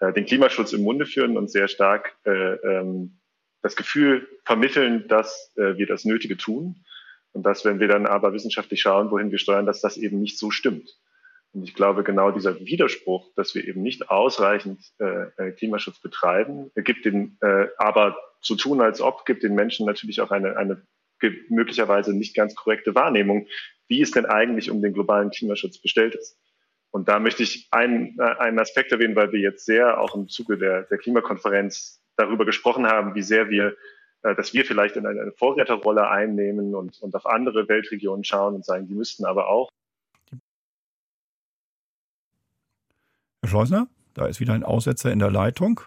[0.00, 3.18] äh, den Klimaschutz im Munde führen und sehr stark äh, ähm,
[3.60, 6.82] das Gefühl vermitteln, dass äh, wir das Nötige tun
[7.32, 10.38] und dass, wenn wir dann aber wissenschaftlich schauen, wohin wir steuern, dass das eben nicht
[10.38, 10.96] so stimmt.
[11.52, 16.70] Und ich glaube, genau dieser Widerspruch, dass wir eben nicht ausreichend äh, äh Klimaschutz betreiben,
[16.74, 20.82] gibt den, äh, aber zu tun, als ob, gibt den Menschen natürlich auch eine, eine
[21.48, 23.46] möglicherweise nicht ganz korrekte Wahrnehmung,
[23.86, 26.36] wie es denn eigentlich um den globalen Klimaschutz bestellt ist.
[26.90, 30.28] Und da möchte ich einen, äh, einen Aspekt erwähnen, weil wir jetzt sehr auch im
[30.28, 33.74] Zuge der, der Klimakonferenz darüber gesprochen haben, wie sehr wir, äh,
[34.22, 38.64] dass wir vielleicht in eine, eine Vorreiterrolle einnehmen und, und auf andere Weltregionen schauen und
[38.64, 39.68] sagen, die müssten aber auch
[43.42, 45.80] Herr Schleusner, da ist wieder ein Aussetzer in der Leitung.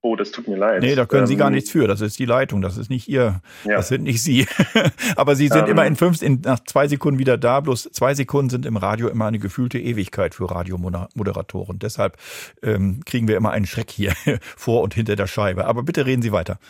[0.00, 0.80] Oh, das tut mir leid.
[0.80, 1.88] Nee, da können Sie gar ähm, nichts für.
[1.88, 2.62] Das ist die Leitung.
[2.62, 3.40] Das ist nicht Ihr.
[3.64, 3.76] Ja.
[3.76, 4.46] Das sind nicht Sie.
[5.16, 7.58] Aber Sie sind ähm, immer in fünf, in, nach zwei Sekunden wieder da.
[7.58, 11.80] Bloß zwei Sekunden sind im Radio immer eine gefühlte Ewigkeit für Radiomoderatoren.
[11.80, 12.16] Deshalb
[12.62, 14.12] ähm, kriegen wir immer einen Schreck hier
[14.56, 15.64] vor und hinter der Scheibe.
[15.64, 16.60] Aber bitte reden Sie weiter.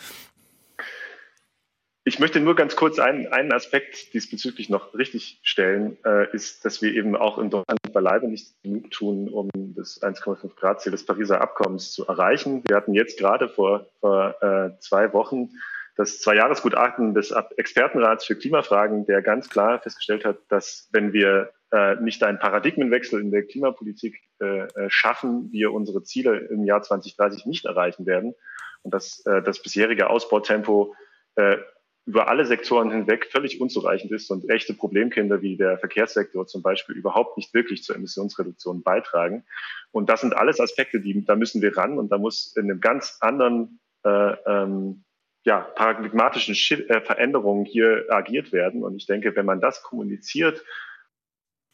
[2.08, 6.80] Ich möchte nur ganz kurz einen, einen Aspekt diesbezüglich noch richtig stellen, äh, ist, dass
[6.80, 11.04] wir eben auch in Deutschland beileibe nicht genug tun, um das 1,5 Grad Ziel des
[11.04, 12.62] Pariser Abkommens zu erreichen.
[12.66, 15.50] Wir hatten jetzt gerade vor, vor äh, zwei Wochen
[15.96, 21.96] das Zwei-Jahres-Gutachten des Expertenrats für Klimafragen, der ganz klar festgestellt hat, dass wenn wir äh,
[21.96, 27.44] nicht einen Paradigmenwechsel in der Klimapolitik äh, äh schaffen, wir unsere Ziele im Jahr 2030
[27.44, 28.34] nicht erreichen werden
[28.82, 30.94] und dass äh, das bisherige Ausbautempo
[31.36, 31.58] äh,
[32.08, 36.96] über alle Sektoren hinweg völlig unzureichend ist und echte Problemkinder wie der Verkehrssektor zum Beispiel
[36.96, 39.44] überhaupt nicht wirklich zur Emissionsreduktion beitragen.
[39.90, 42.80] Und das sind alles Aspekte, die da müssen wir ran und da muss in einem
[42.80, 45.04] ganz anderen äh, ähm,
[45.44, 46.54] ja, paradigmatischen
[46.88, 48.84] äh, Veränderungen hier agiert werden.
[48.84, 50.64] Und ich denke, wenn man das kommuniziert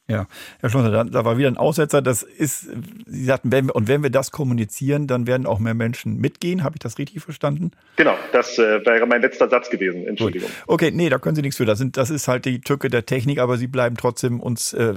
[0.07, 0.26] ja,
[0.61, 2.02] Herr Schlosser, da, war wieder ein Aussetzer.
[2.02, 2.68] Das ist,
[3.07, 6.62] Sie sagten, wenn wir, und wenn wir das kommunizieren, dann werden auch mehr Menschen mitgehen.
[6.62, 7.70] Habe ich das richtig verstanden?
[7.96, 10.07] Genau, das äh, wäre mein letzter Satz gewesen.
[10.07, 10.50] Entschuldigung.
[10.50, 10.74] Gut.
[10.74, 11.64] Okay, nee, da können Sie nichts für.
[11.64, 14.92] Das, sind, das ist halt die Tücke der Technik, aber Sie bleiben trotzdem uns äh,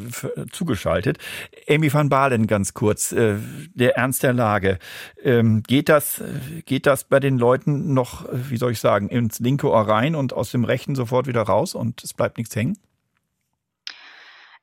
[0.51, 1.20] zugeschaltet.
[1.70, 3.36] Amy van Balen, ganz kurz, äh,
[3.76, 4.78] der Ernst der Lage.
[5.24, 6.22] Ähm, geht, das,
[6.66, 10.34] geht das bei den Leuten noch, wie soll ich sagen, ins linke Ohr rein und
[10.34, 12.78] aus dem rechten sofort wieder raus und es bleibt nichts hängen?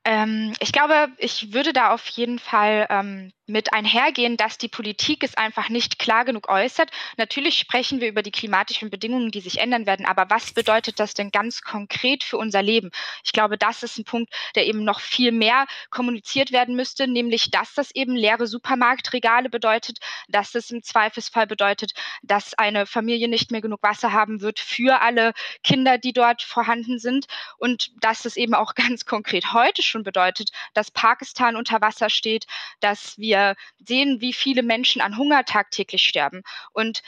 [0.05, 5.23] Ähm, ich glaube, ich würde da auf jeden Fall ähm, mit einhergehen, dass die Politik
[5.23, 6.89] es einfach nicht klar genug äußert.
[7.17, 11.13] Natürlich sprechen wir über die klimatischen Bedingungen, die sich ändern werden, aber was bedeutet das
[11.13, 12.91] denn ganz konkret für unser Leben?
[13.23, 17.51] Ich glaube, das ist ein Punkt, der eben noch viel mehr kommuniziert werden müsste, nämlich
[17.51, 21.93] dass das eben leere Supermarktregale bedeutet, dass es im Zweifelsfall bedeutet,
[22.23, 25.33] dass eine Familie nicht mehr genug Wasser haben wird für alle
[25.63, 27.27] Kinder, die dort vorhanden sind
[27.57, 32.47] und dass es eben auch ganz konkret heute schon bedeutet, dass Pakistan unter Wasser steht,
[32.79, 36.43] dass wir wir sehen, wie viele Menschen an Hunger tagtäglich sterben.
[36.71, 37.01] Und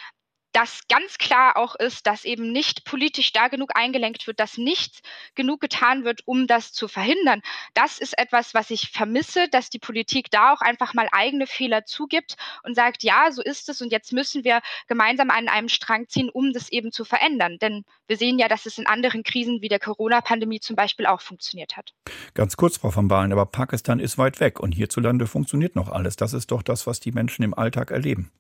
[0.58, 5.02] dass ganz klar auch ist, dass eben nicht politisch da genug eingelenkt wird, dass nichts
[5.36, 7.44] genug getan wird, um das zu verhindern.
[7.76, 11.86] Das ist etwas, was ich vermisse, dass die Politik da auch einfach mal eigene Fehler
[11.86, 16.08] zugibt und sagt, ja, so ist es und jetzt müssen wir gemeinsam an einem Strang
[16.08, 17.60] ziehen, um das eben zu verändern.
[17.60, 21.22] Denn wir sehen ja, dass es in anderen Krisen wie der Corona-Pandemie zum Beispiel auch
[21.22, 21.94] funktioniert hat.
[22.34, 26.16] Ganz kurz, Frau van Baalen, aber Pakistan ist weit weg und hierzulande funktioniert noch alles.
[26.16, 28.32] Das ist doch das, was die Menschen im Alltag erleben.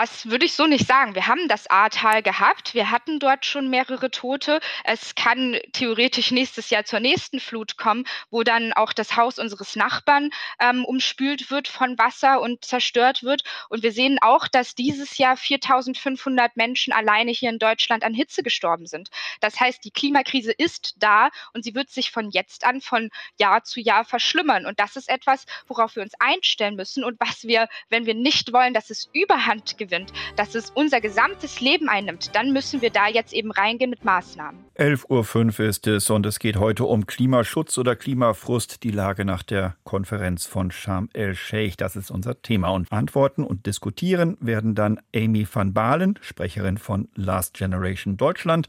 [0.00, 1.16] Das würde ich so nicht sagen.
[1.16, 2.72] Wir haben das Ahrtal gehabt.
[2.72, 4.60] Wir hatten dort schon mehrere Tote.
[4.84, 9.74] Es kann theoretisch nächstes Jahr zur nächsten Flut kommen, wo dann auch das Haus unseres
[9.74, 10.30] Nachbarn
[10.60, 13.42] ähm, umspült wird von Wasser und zerstört wird.
[13.70, 18.44] Und wir sehen auch, dass dieses Jahr 4500 Menschen alleine hier in Deutschland an Hitze
[18.44, 19.08] gestorben sind.
[19.40, 23.64] Das heißt, die Klimakrise ist da und sie wird sich von jetzt an von Jahr
[23.64, 24.64] zu Jahr verschlimmern.
[24.64, 28.52] Und das ist etwas, worauf wir uns einstellen müssen und was wir, wenn wir nicht
[28.52, 29.87] wollen, dass es überhand gewinnt,
[30.36, 34.64] dass es unser gesamtes Leben einnimmt, dann müssen wir da jetzt eben reingehen mit Maßnahmen.
[34.76, 39.42] 11.05 Uhr ist es und es geht heute um Klimaschutz oder Klimafrust, die Lage nach
[39.42, 41.76] der Konferenz von Sharm el-Sheikh.
[41.76, 42.68] Das ist unser Thema.
[42.68, 48.68] Und antworten und diskutieren werden dann Amy van Balen, Sprecherin von Last Generation Deutschland,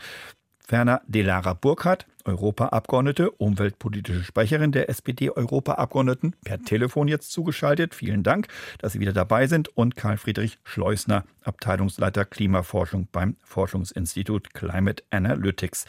[0.69, 7.95] Ferner Delara Burkhardt, Europaabgeordnete, umweltpolitische Sprecherin der SPD-Europaabgeordneten, per Telefon jetzt zugeschaltet.
[7.95, 9.75] Vielen Dank, dass Sie wieder dabei sind.
[9.75, 15.85] Und Karl Friedrich Schleusner, Abteilungsleiter Klimaforschung beim Forschungsinstitut Climate Analytics.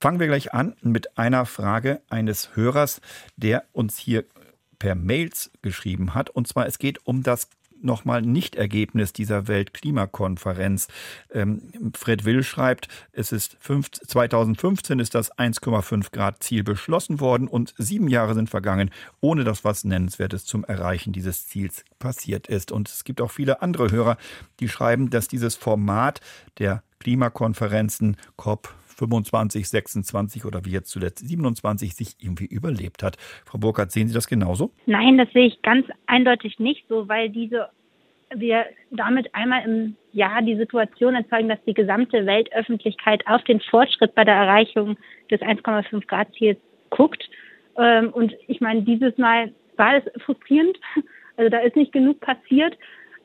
[0.00, 3.02] Fangen wir gleich an mit einer Frage eines Hörers,
[3.36, 4.24] der uns hier
[4.78, 6.30] per Mails geschrieben hat.
[6.30, 7.50] Und zwar, es geht um das
[7.82, 10.88] nochmal Nicht-Ergebnis dieser Weltklimakonferenz.
[11.32, 11.62] Ähm,
[11.94, 18.08] Fred Will schreibt, es ist 2015 ist das 1,5 Grad Ziel beschlossen worden und sieben
[18.08, 22.72] Jahre sind vergangen, ohne dass was Nennenswertes zum Erreichen dieses Ziels passiert ist.
[22.72, 24.16] Und es gibt auch viele andere Hörer,
[24.60, 26.20] die schreiben, dass dieses Format
[26.58, 33.16] der Klimakonferenzen COP 25, 26 oder wie jetzt zuletzt 27 sich irgendwie überlebt hat.
[33.46, 34.72] Frau Burkhardt, sehen Sie das genauso?
[34.86, 37.68] Nein, das sehe ich ganz eindeutig nicht so, weil diese
[38.34, 44.14] wir damit einmal im Jahr die Situation erzeugen, dass die gesamte Weltöffentlichkeit auf den Fortschritt
[44.14, 44.96] bei der Erreichung
[45.30, 46.58] des 1,5 Grad Ziels
[46.90, 47.22] guckt.
[47.76, 50.78] Ähm, und ich meine, dieses Mal war es frustrierend.
[51.36, 52.76] Also da ist nicht genug passiert.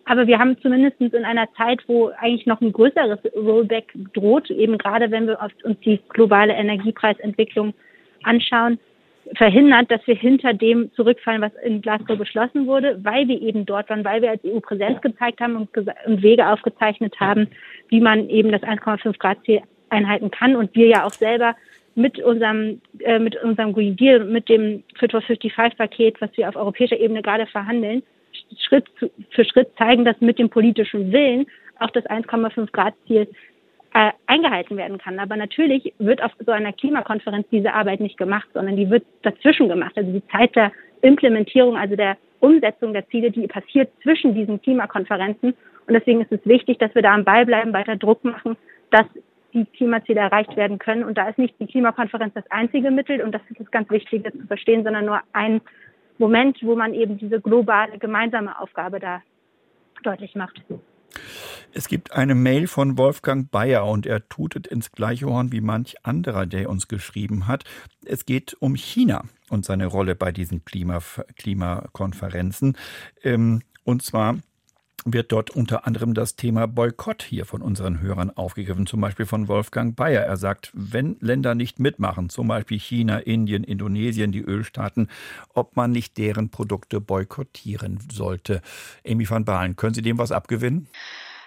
[0.06, 4.78] Aber wir haben zumindest in einer Zeit, wo eigentlich noch ein größeres Rollback droht, eben
[4.78, 7.74] gerade wenn wir uns die globale Energiepreisentwicklung
[8.24, 8.80] anschauen,
[9.36, 13.90] verhindert, dass wir hinter dem zurückfallen, was in Glasgow beschlossen wurde, weil wir eben dort
[13.90, 15.70] waren, weil wir als EU Präsenz gezeigt haben und,
[16.22, 17.48] Wege aufgezeichnet haben,
[17.90, 21.56] wie man eben das 1,5 Grad Ziel einhalten kann und wir ja auch selber
[21.96, 26.50] mit unserem äh, mit unserem Green Deal mit dem Fit for 55 Paket, was wir
[26.50, 28.02] auf europäischer Ebene gerade verhandeln,
[28.60, 28.86] Schritt
[29.32, 31.46] für Schritt zeigen, dass mit dem politischen Willen
[31.80, 33.28] auch das 1,5 Grad Ziel
[33.94, 35.20] äh, eingehalten werden kann.
[35.20, 39.70] Aber natürlich wird auf so einer Klimakonferenz diese Arbeit nicht gemacht, sondern die wird dazwischen
[39.70, 39.94] gemacht.
[39.96, 40.72] Also die Zeit der
[41.02, 45.54] Implementierung, also der Umsetzung der Ziele, die passiert zwischen diesen Klimakonferenzen.
[45.86, 48.58] Und deswegen ist es wichtig, dass wir da am Ball bleiben, weiter Druck machen,
[48.90, 49.06] dass
[49.54, 51.04] die Klimaziele erreicht werden können.
[51.04, 54.32] Und da ist nicht die Klimakonferenz das einzige Mittel, und das ist das ganz Wichtige
[54.32, 55.62] zu verstehen, sondern nur ein
[56.24, 59.22] Moment, wo man eben diese globale gemeinsame Aufgabe da
[60.04, 60.64] deutlich macht.
[61.74, 65.96] Es gibt eine Mail von Wolfgang Bayer und er tutet ins gleiche Horn wie manch
[66.06, 67.66] anderer, der uns geschrieben hat.
[68.06, 71.00] Es geht um China und seine Rolle bei diesen Klima
[71.36, 72.78] Klimakonferenzen.
[73.22, 74.38] Ähm, und zwar
[75.06, 79.48] wird dort unter anderem das Thema Boykott hier von unseren Hörern aufgegriffen, zum Beispiel von
[79.48, 80.24] Wolfgang Bayer.
[80.24, 85.10] Er sagt, wenn Länder nicht mitmachen, zum Beispiel China, Indien, Indonesien, die Ölstaaten,
[85.54, 88.62] ob man nicht deren Produkte boykottieren sollte.
[89.08, 90.88] Amy van Baalen, können Sie dem was abgewinnen?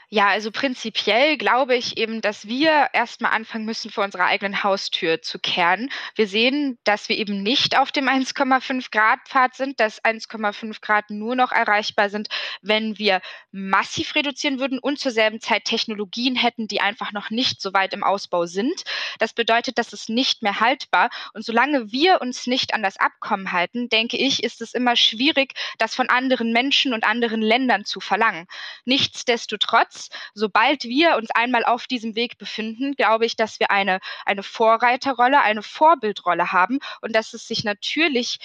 [0.09, 5.21] Ja, also prinzipiell glaube ich eben, dass wir erstmal anfangen müssen, vor unserer eigenen Haustür
[5.21, 5.91] zu kehren.
[6.15, 11.11] Wir sehen, dass wir eben nicht auf dem 1,5 Grad Pfad sind, dass 1,5 Grad
[11.11, 12.29] nur noch erreichbar sind,
[12.63, 17.61] wenn wir massiv reduzieren würden und zur selben Zeit Technologien hätten, die einfach noch nicht
[17.61, 18.85] so weit im Ausbau sind.
[19.19, 21.11] Das bedeutet, dass es nicht mehr haltbar.
[21.35, 25.55] Und solange wir uns nicht an das Abkommen halten, denke ich, ist es immer schwierig,
[25.79, 28.47] das von anderen Menschen und anderen Ländern zu verlangen.
[28.85, 30.09] Nichtsdestotrotz Schutz.
[30.35, 35.41] Sobald wir uns einmal auf diesem Weg befinden, glaube ich, dass wir eine, eine Vorreiterrolle,
[35.41, 38.39] eine Vorbildrolle haben und dass es sich natürlich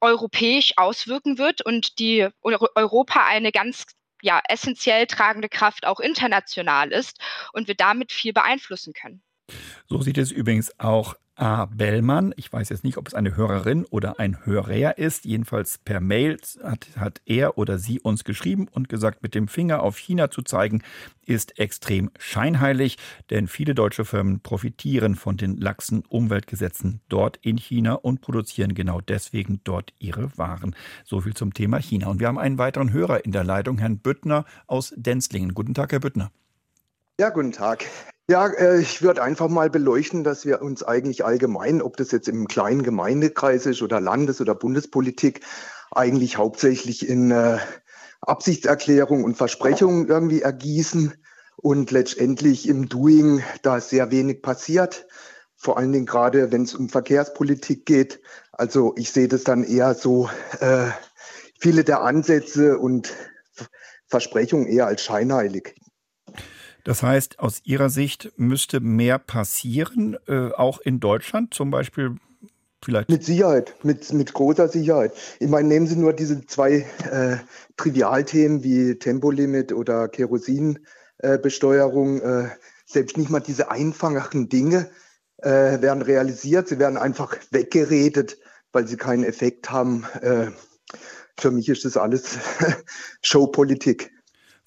[0.00, 3.84] europäisch auswirken wird und die Europa eine ganz
[4.22, 7.18] ja, essentiell tragende Kraft auch international ist
[7.52, 9.22] und wir damit viel beeinflussen können.
[9.86, 11.66] So sieht es übrigens auch A.
[11.66, 12.34] Bellmann.
[12.36, 15.24] Ich weiß jetzt nicht, ob es eine Hörerin oder ein Hörer ist.
[15.24, 19.82] Jedenfalls per Mail hat, hat er oder sie uns geschrieben und gesagt, mit dem Finger
[19.82, 20.82] auf China zu zeigen,
[21.24, 22.98] ist extrem scheinheilig,
[23.30, 29.00] denn viele deutsche Firmen profitieren von den laxen Umweltgesetzen dort in China und produzieren genau
[29.00, 30.74] deswegen dort ihre Waren.
[31.04, 32.08] So viel zum Thema China.
[32.08, 35.54] Und wir haben einen weiteren Hörer in der Leitung, Herrn Büttner aus Denzlingen.
[35.54, 36.32] Guten Tag, Herr Büttner.
[37.20, 37.84] Ja, guten Tag.
[38.30, 42.28] Ja, äh, ich würde einfach mal beleuchten, dass wir uns eigentlich allgemein, ob das jetzt
[42.28, 45.40] im kleinen Gemeindekreis ist oder Landes- oder Bundespolitik,
[45.90, 47.58] eigentlich hauptsächlich in äh,
[48.20, 51.12] Absichtserklärungen und Versprechungen irgendwie ergießen
[51.56, 55.08] und letztendlich im Doing da sehr wenig passiert.
[55.56, 58.20] Vor allen Dingen gerade, wenn es um Verkehrspolitik geht.
[58.52, 60.90] Also ich sehe das dann eher so, äh,
[61.58, 63.12] viele der Ansätze und
[64.06, 65.74] Versprechungen eher als scheinheilig.
[66.84, 72.16] Das heißt, aus Ihrer Sicht müsste mehr passieren, äh, auch in Deutschland zum Beispiel
[72.82, 73.10] vielleicht?
[73.10, 75.12] Mit Sicherheit, mit, mit großer Sicherheit.
[75.40, 77.36] Ich meine, nehmen Sie nur diese zwei äh,
[77.76, 82.20] Trivialthemen wie Tempolimit oder Kerosinbesteuerung.
[82.20, 82.48] Äh,
[82.86, 84.90] selbst nicht mal diese einfachen Dinge
[85.38, 86.68] äh, werden realisiert.
[86.68, 88.38] Sie werden einfach weggeredet,
[88.72, 90.04] weil sie keinen Effekt haben.
[90.20, 90.50] Äh,
[91.36, 92.38] für mich ist das alles
[93.22, 94.12] Showpolitik.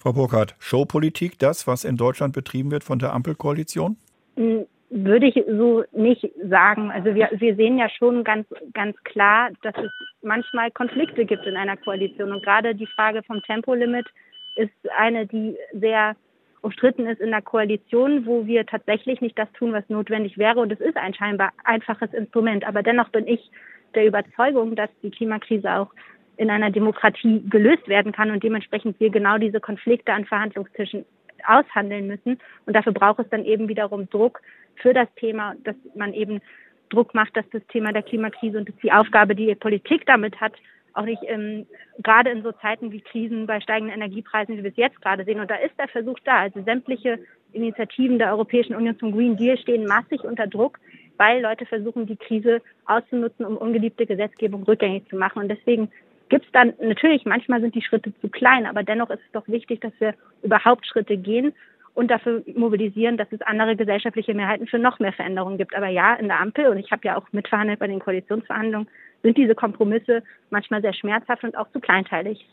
[0.02, 3.98] Frau Burkhardt, Showpolitik, das, was in Deutschland betrieben wird von der Ampelkoalition?
[4.36, 6.90] Hm, würde ich so nicht sagen.
[6.90, 9.92] Also wir, wir sehen ja schon ganz, ganz klar, dass es
[10.24, 12.32] manchmal Konflikte gibt in einer Koalition.
[12.32, 14.08] Und gerade die Frage vom Tempolimit
[14.56, 16.16] ist eine, die sehr
[16.62, 20.62] umstritten ist in der Koalition, wo wir tatsächlich nicht das tun, was notwendig wäre.
[20.62, 22.64] Und es ist ein scheinbar einfaches Instrument.
[22.64, 23.52] Aber dennoch bin ich
[23.94, 25.94] der Überzeugung, dass die Klimakrise auch
[26.42, 31.06] in einer Demokratie gelöst werden kann und dementsprechend wir genau diese Konflikte an Verhandlungstischen
[31.46, 32.40] aushandeln müssen.
[32.66, 34.42] Und dafür braucht es dann eben wiederum Druck
[34.78, 36.42] für das Thema, dass man eben
[36.90, 40.54] Druck macht, dass das Thema der Klimakrise und die Aufgabe, die Politik damit hat,
[40.94, 41.68] auch nicht ähm,
[42.02, 45.40] gerade in so Zeiten wie Krisen bei steigenden Energiepreisen, wie wir es jetzt gerade sehen.
[45.40, 46.40] Und da ist der Versuch da.
[46.40, 47.20] Also sämtliche
[47.54, 50.80] Initiativen der Europäischen Union zum Green Deal stehen massig unter Druck,
[51.18, 55.44] weil Leute versuchen, die Krise auszunutzen, um ungeliebte Gesetzgebung rückgängig zu machen.
[55.44, 55.92] Und deswegen
[56.32, 59.48] gibt es dann natürlich, manchmal sind die Schritte zu klein, aber dennoch ist es doch
[59.48, 61.54] wichtig, dass wir überhaupt Schritte gehen
[61.94, 65.76] und dafür mobilisieren, dass es andere gesellschaftliche Mehrheiten für noch mehr Veränderungen gibt.
[65.76, 68.88] Aber ja, in der Ampel, und ich habe ja auch mitverhandelt bei den Koalitionsverhandlungen,
[69.24, 72.46] sind diese Kompromisse manchmal sehr schmerzhaft und auch zu kleinteilig.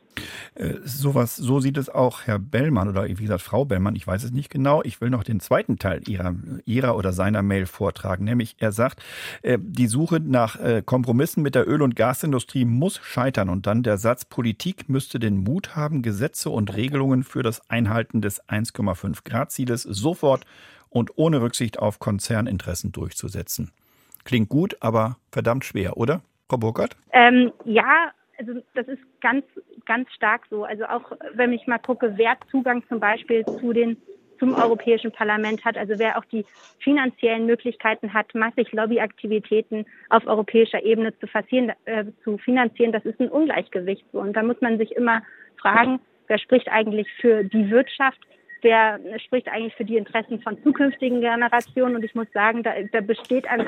[0.54, 4.24] Äh, sowas, so sieht es auch Herr Bellmann oder wie gesagt Frau Bellmann, ich weiß
[4.24, 4.82] es nicht genau.
[4.82, 9.02] Ich will noch den zweiten Teil ihrer, ihrer oder seiner Mail vortragen, nämlich er sagt,
[9.42, 13.82] äh, die Suche nach äh, Kompromissen mit der Öl- und Gasindustrie muss scheitern und dann
[13.82, 19.24] der Satz, Politik müsste den Mut haben, Gesetze und Regelungen für das Einhalten des 1,5
[19.24, 20.44] Grad Zieles sofort
[20.88, 23.72] und ohne Rücksicht auf Konzerninteressen durchzusetzen.
[24.24, 26.22] Klingt gut, aber verdammt schwer, oder?
[26.48, 26.96] Frau Burkhardt?
[27.12, 29.44] Ähm, ja, also das ist ganz,
[29.84, 30.64] ganz stark so.
[30.64, 33.96] Also auch wenn ich mal gucke, wer Zugang zum Beispiel zu den
[34.38, 36.44] zum Europäischen Parlament hat, also wer auch die
[36.78, 41.26] finanziellen Möglichkeiten hat, massig Lobbyaktivitäten auf europäischer Ebene zu,
[41.84, 44.04] äh, zu finanzieren, das ist ein Ungleichgewicht.
[44.12, 44.20] So.
[44.20, 45.22] Und da muss man sich immer
[45.60, 48.20] fragen, wer spricht eigentlich für die Wirtschaft,
[48.62, 51.96] wer spricht eigentlich für die Interessen von zukünftigen Generationen.
[51.96, 53.66] Und ich muss sagen, da, da besteht ein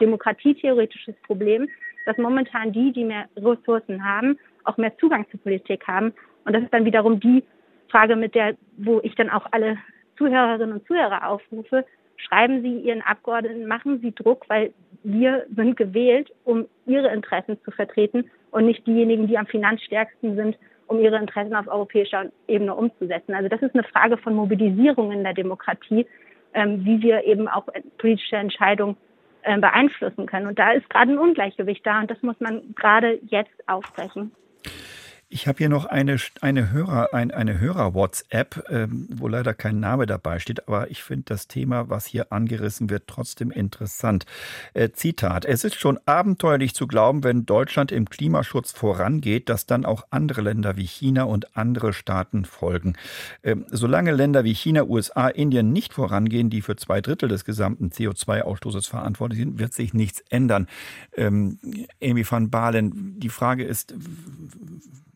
[0.00, 1.68] demokratietheoretisches Problem,
[2.10, 6.12] dass momentan die, die mehr Ressourcen haben, auch mehr Zugang zur Politik haben.
[6.44, 7.44] Und das ist dann wiederum die
[7.88, 9.78] Frage, mit der, wo ich dann auch alle
[10.18, 11.86] Zuhörerinnen und Zuhörer aufrufe,
[12.16, 14.72] schreiben Sie Ihren Abgeordneten, machen Sie Druck, weil
[15.04, 20.58] wir sind gewählt, um Ihre Interessen zu vertreten und nicht diejenigen, die am finanzstärksten sind,
[20.88, 23.34] um ihre Interessen auf europäischer Ebene umzusetzen.
[23.34, 26.04] Also das ist eine Frage von Mobilisierung in der Demokratie,
[26.54, 28.96] ähm, wie wir eben auch politische Entscheidungen
[29.42, 30.46] beeinflussen können.
[30.46, 34.32] Und da ist gerade ein Ungleichgewicht da und das muss man gerade jetzt aufbrechen.
[35.32, 40.06] Ich habe hier noch eine, eine Hörer, ein, eine Hörer-WhatsApp, ähm, wo leider kein Name
[40.06, 44.26] dabei steht, aber ich finde das Thema, was hier angerissen wird, trotzdem interessant.
[44.74, 49.84] Äh, Zitat: Es ist schon abenteuerlich zu glauben, wenn Deutschland im Klimaschutz vorangeht, dass dann
[49.84, 52.96] auch andere Länder wie China und andere Staaten folgen.
[53.44, 57.90] Ähm, solange Länder wie China, USA, Indien nicht vorangehen, die für zwei Drittel des gesamten
[57.90, 60.66] CO2-Ausstoßes verantwortlich sind, wird sich nichts ändern.
[61.16, 61.60] Ähm,
[62.02, 63.94] Amy van Balen, die Frage ist,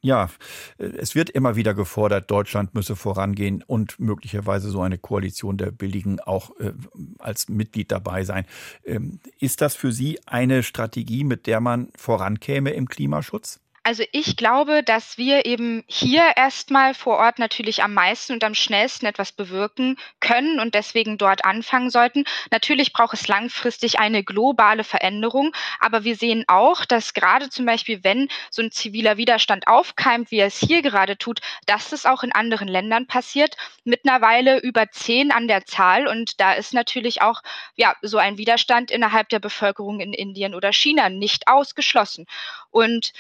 [0.05, 0.29] ja,
[0.77, 6.21] es wird immer wieder gefordert, Deutschland müsse vorangehen und möglicherweise so eine Koalition der Billigen
[6.21, 6.73] auch äh,
[7.19, 8.45] als Mitglied dabei sein.
[8.85, 13.64] Ähm, ist das für Sie eine Strategie, mit der man vorankäme im Klimaschutz?
[13.87, 18.55] Also ich glaube, dass wir eben hier erstmal vor Ort natürlich am meisten und am
[18.55, 22.25] schnellsten etwas bewirken können und deswegen dort anfangen sollten.
[22.51, 28.03] Natürlich braucht es langfristig eine globale Veränderung, aber wir sehen auch, dass gerade zum Beispiel,
[28.03, 32.23] wenn so ein ziviler Widerstand aufkeimt, wie er es hier gerade tut, dass es auch
[32.23, 33.55] in anderen Ländern passiert.
[33.85, 37.43] Mittlerweile über zehn an der Zahl und da ist natürlich auch
[37.75, 42.25] ja so ein Widerstand innerhalb der Bevölkerung in Indien oder China nicht ausgeschlossen.
[42.71, 43.13] Und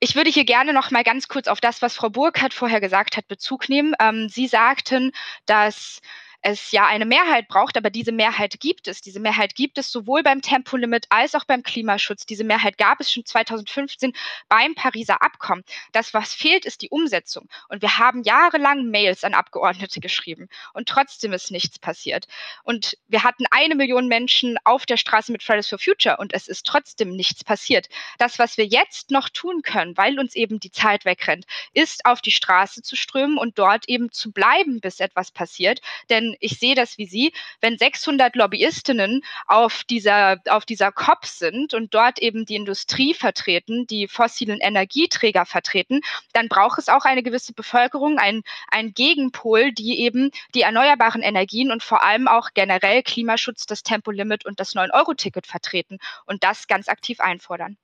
[0.00, 3.16] ich würde hier gerne noch mal ganz kurz auf das, was Frau Burkhardt vorher gesagt
[3.16, 3.94] hat, Bezug nehmen.
[4.00, 5.12] Ähm, Sie sagten,
[5.46, 6.00] dass
[6.48, 9.02] es ja eine Mehrheit braucht, aber diese Mehrheit gibt es.
[9.02, 12.24] Diese Mehrheit gibt es sowohl beim Tempolimit als auch beim Klimaschutz.
[12.24, 14.12] Diese Mehrheit gab es schon 2015
[14.48, 15.64] beim Pariser Abkommen.
[15.90, 17.48] Das, was fehlt, ist die Umsetzung.
[17.68, 22.28] Und wir haben jahrelang Mails an Abgeordnete geschrieben und trotzdem ist nichts passiert.
[22.62, 26.46] Und wir hatten eine Million Menschen auf der Straße mit Fridays for Future und es
[26.46, 27.88] ist trotzdem nichts passiert.
[28.18, 32.20] Das, was wir jetzt noch tun können, weil uns eben die Zeit wegrennt, ist auf
[32.20, 35.80] die Straße zu strömen und dort eben zu bleiben, bis etwas passiert.
[36.08, 41.74] Denn ich sehe das wie Sie, wenn 600 Lobbyistinnen auf dieser, auf dieser COP sind
[41.74, 46.00] und dort eben die Industrie vertreten, die fossilen Energieträger vertreten,
[46.32, 51.70] dann braucht es auch eine gewisse Bevölkerung, ein, ein Gegenpol, die eben die erneuerbaren Energien
[51.70, 56.88] und vor allem auch generell Klimaschutz, das Tempolimit und das 9-Euro-Ticket vertreten und das ganz
[56.88, 57.76] aktiv einfordern.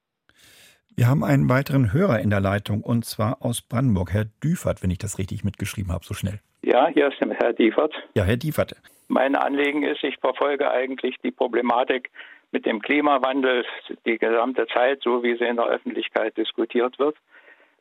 [0.94, 4.90] Wir haben einen weiteren Hörer in der Leitung und zwar aus Brandenburg, Herr Düfert, wenn
[4.90, 6.40] ich das richtig mitgeschrieben habe, so schnell.
[6.62, 7.92] Ja, hier ist Herr Diefert.
[8.14, 8.74] Ja, Herr Diefert.
[9.08, 12.10] Mein Anliegen ist, ich verfolge eigentlich die Problematik
[12.52, 13.64] mit dem Klimawandel
[14.06, 17.16] die gesamte Zeit, so wie sie in der Öffentlichkeit diskutiert wird.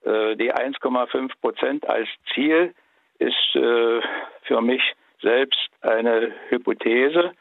[0.04, 2.74] Äh, die 1,5 Prozent als Ziel
[3.20, 4.02] ist äh,
[4.44, 4.82] für mich
[5.22, 7.34] selbst eine Hypothese,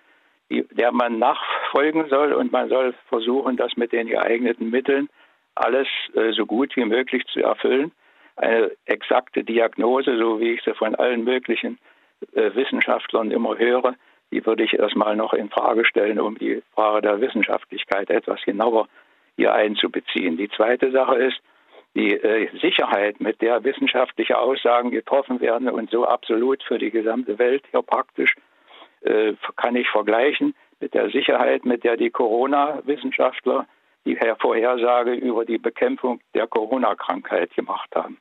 [0.51, 5.09] der man nachfolgen soll und man soll versuchen, das mit den geeigneten Mitteln
[5.55, 7.93] alles äh, so gut wie möglich zu erfüllen.
[8.41, 11.78] Eine exakte Diagnose, so wie ich sie von allen möglichen
[12.32, 13.95] äh, Wissenschaftlern immer höre,
[14.32, 18.88] die würde ich erstmal noch in Frage stellen, um die Frage der Wissenschaftlichkeit etwas genauer
[19.36, 20.38] hier einzubeziehen.
[20.38, 21.41] Die zweite Sache ist
[21.95, 27.38] die äh, Sicherheit, mit der wissenschaftliche Aussagen getroffen werden und so absolut für die gesamte
[27.38, 28.34] Welt hier praktisch
[29.03, 33.66] äh, kann ich vergleichen mit der Sicherheit, mit der die Corona-Wissenschaftler
[34.05, 38.19] die Vorhersage über die Bekämpfung der Corona-Krankheit gemacht haben.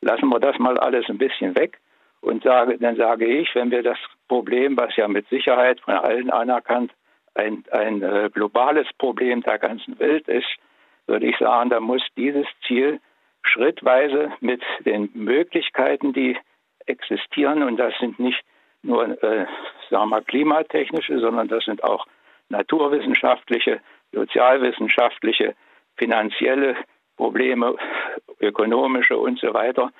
[0.00, 1.78] Lassen wir das mal alles ein bisschen weg
[2.20, 3.98] und sage, dann sage ich, wenn wir das
[4.28, 6.92] Problem, was ja mit Sicherheit von allen anerkannt
[7.34, 10.48] ein, ein äh, globales Problem der ganzen Welt ist,
[11.06, 13.00] würde ich sagen, da muss dieses Ziel
[13.42, 16.36] schrittweise mit den Möglichkeiten, die
[16.86, 18.42] existieren, und das sind nicht
[18.82, 19.46] nur, äh,
[19.90, 22.06] sagen wir klimatechnische, sondern das sind auch
[22.48, 23.80] naturwissenschaftliche,
[24.12, 25.54] sozialwissenschaftliche,
[25.96, 26.76] finanzielle
[27.16, 27.74] Probleme,
[28.40, 29.90] ökonomische und so weiter,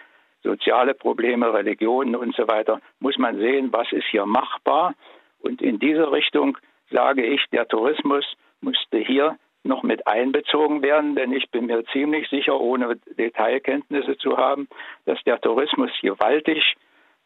[0.43, 4.95] soziale Probleme, Religionen und so weiter, muss man sehen, was ist hier machbar.
[5.41, 6.57] Und in diese Richtung
[6.91, 8.25] sage ich, der Tourismus
[8.61, 14.37] musste hier noch mit einbezogen werden, denn ich bin mir ziemlich sicher, ohne Detailkenntnisse zu
[14.37, 14.69] haben,
[15.05, 16.75] dass der Tourismus gewaltig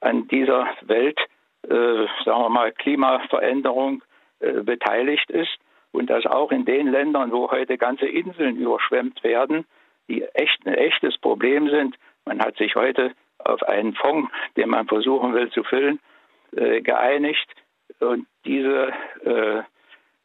[0.00, 1.18] an dieser Welt,
[1.68, 4.02] äh, sagen wir mal, Klimaveränderung
[4.40, 5.56] äh, beteiligt ist
[5.92, 9.64] und dass auch in den Ländern, wo heute ganze Inseln überschwemmt werden,
[10.08, 11.96] die echt ein echtes Problem sind.
[12.24, 16.00] Man hat sich heute auf einen Fonds, den man versuchen will zu füllen,
[16.56, 17.48] äh, geeinigt.
[18.00, 18.92] Und diese
[19.24, 19.62] äh,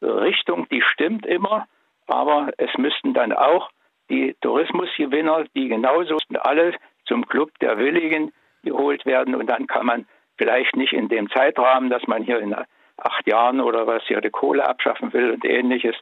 [0.02, 1.66] Richtung, die stimmt immer,
[2.06, 3.70] aber es müssten dann auch
[4.08, 9.34] die Tourismusgewinner, die genauso alle zum Club der Willigen geholt werden.
[9.34, 10.06] Und dann kann man
[10.38, 12.54] vielleicht nicht in dem Zeitrahmen, dass man hier in
[12.98, 15.96] acht Jahren oder was hier die Kohle abschaffen will und ähnliches,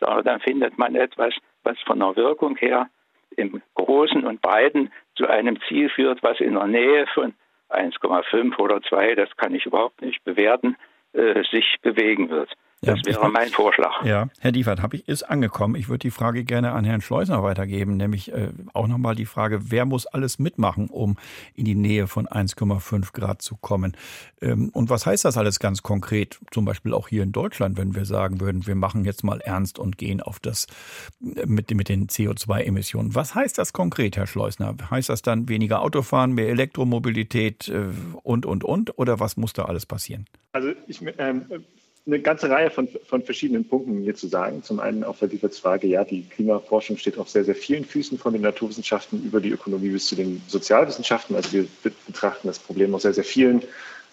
[0.00, 2.88] sondern dann findet man etwas, was von der Wirkung her
[3.36, 7.34] im Großen und Breiten zu einem Ziel führt, was in der Nähe von
[7.70, 10.76] 1,5 oder 2, das kann ich überhaupt nicht bewerten,
[11.12, 12.52] äh, sich bewegen wird.
[12.84, 14.04] Das ja, wäre mein Vorschlag.
[14.04, 15.76] Ja, Herr Diefert, habe ich, ist angekommen.
[15.76, 19.70] Ich würde die Frage gerne an Herrn Schleusner weitergeben, nämlich äh, auch nochmal die Frage,
[19.70, 21.16] wer muss alles mitmachen, um
[21.54, 23.96] in die Nähe von 1,5 Grad zu kommen?
[24.40, 27.94] Ähm, und was heißt das alles ganz konkret, zum Beispiel auch hier in Deutschland, wenn
[27.94, 30.66] wir sagen würden, wir machen jetzt mal ernst und gehen auf das
[31.20, 33.14] äh, mit, mit den CO2-Emissionen.
[33.14, 34.74] Was heißt das konkret, Herr Schleusner?
[34.90, 37.90] Heißt das dann weniger Autofahren, mehr Elektromobilität äh,
[38.24, 38.98] und, und, und?
[38.98, 40.26] Oder was muss da alles passieren?
[40.50, 41.46] Also ich ähm,
[42.06, 44.62] eine ganze Reihe von, von verschiedenen Punkten hier zu sagen.
[44.62, 48.32] Zum einen auf die Frage, ja, die Klimaforschung steht auf sehr, sehr vielen Füßen von
[48.32, 51.36] den Naturwissenschaften über die Ökonomie bis zu den Sozialwissenschaften.
[51.36, 53.62] Also wir betrachten das Problem aus sehr, sehr vielen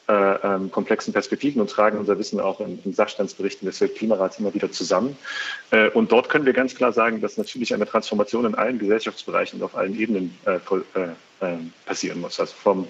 [0.08, 0.14] äh,
[0.44, 4.72] ähm, komplexen Perspektiven und tragen unser Wissen auch in, in Sachstandsberichten des Weltklimarats immer wieder
[4.72, 5.18] zusammen.
[5.72, 9.60] Äh, und dort können wir ganz klar sagen, dass natürlich eine Transformation in allen Gesellschaftsbereichen
[9.60, 12.40] und auf allen Ebenen äh, voll, äh, äh, passieren muss.
[12.40, 12.88] Also vom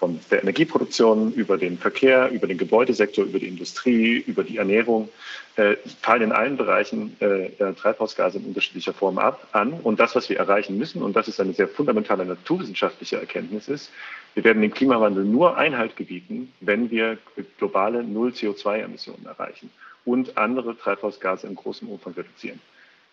[0.00, 5.10] von der Energieproduktion über den Verkehr, über den Gebäudesektor, über die Industrie, über die Ernährung,
[5.56, 9.74] äh, fallen in allen Bereichen äh, Treibhausgase in unterschiedlicher Form ab, an.
[9.74, 13.90] Und das, was wir erreichen müssen, und das ist eine sehr fundamentale naturwissenschaftliche Erkenntnis, ist,
[14.34, 17.18] wir werden dem Klimawandel nur Einhalt gebieten, wenn wir
[17.58, 19.70] globale Null-CO2-Emissionen erreichen
[20.06, 22.60] und andere Treibhausgase in großem Umfang reduzieren.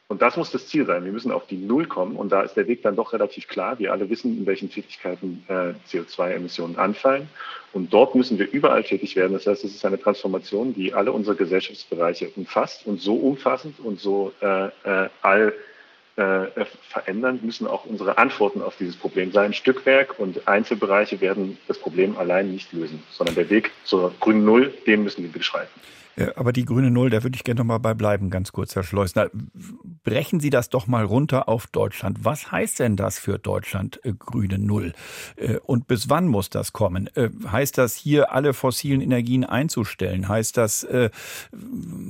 [0.10, 1.04] Und das muss das Ziel sein.
[1.04, 2.16] Wir müssen auf die Null kommen.
[2.16, 3.78] Und da ist der Weg dann doch relativ klar.
[3.78, 7.28] Wir alle wissen, in welchen Tätigkeiten äh, CO2-Emissionen anfallen.
[7.74, 9.34] Und dort müssen wir überall tätig werden.
[9.34, 12.88] Das heißt, es ist eine Transformation, die alle unsere Gesellschaftsbereiche umfasst.
[12.88, 15.54] Und so umfassend und so äh, äh, all
[16.18, 19.54] äh, verändern, müssen auch unsere Antworten auf dieses Problem sein.
[19.54, 24.74] Stückwerk und Einzelbereiche werden das Problem allein nicht lösen, sondern der Weg zur grünen Null,
[24.86, 25.80] den müssen wir beschreiten.
[26.36, 28.84] Aber die grüne Null, da würde ich gerne noch mal bei bleiben, ganz kurz, Herr
[28.84, 29.30] Schleusner.
[30.04, 32.20] Brechen Sie das doch mal runter auf Deutschland.
[32.24, 34.94] Was heißt denn das für Deutschland, äh, grüne Null?
[35.36, 37.08] Äh, und bis wann muss das kommen?
[37.16, 40.28] Äh, heißt das, hier alle fossilen Energien einzustellen?
[40.28, 41.12] Heißt das, äh,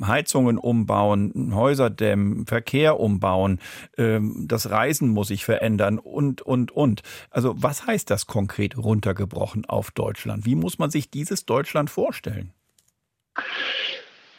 [0.05, 3.59] Heizungen umbauen, Häuser dämmen, Verkehr umbauen,
[3.97, 7.01] das Reisen muss sich verändern und, und, und?
[7.31, 10.45] Also was heißt das konkret runtergebrochen auf Deutschland?
[10.45, 12.53] Wie muss man sich dieses Deutschland vorstellen?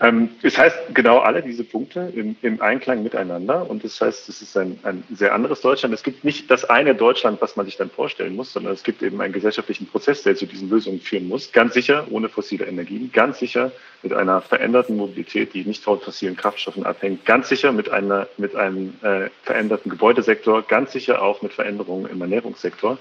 [0.00, 4.42] Ähm, es heißt genau alle diese Punkte im, im, Einklang miteinander und das heißt, es
[4.42, 5.92] ist ein, ein, sehr anderes Deutschland.
[5.92, 9.02] Es gibt nicht das eine Deutschland, was man sich dann vorstellen muss, sondern es gibt
[9.02, 11.50] eben einen gesellschaftlichen Prozess, der zu diesen Lösungen führen muss.
[11.50, 13.72] Ganz sicher ohne fossile Energien, ganz sicher
[14.02, 18.54] mit einer veränderten Mobilität, die nicht von fossilen Kraftstoffen abhängt, ganz sicher mit, einer, mit
[18.54, 22.98] einem äh, veränderten Gebäudesektor, ganz sicher auch mit Veränderungen im Ernährungssektor.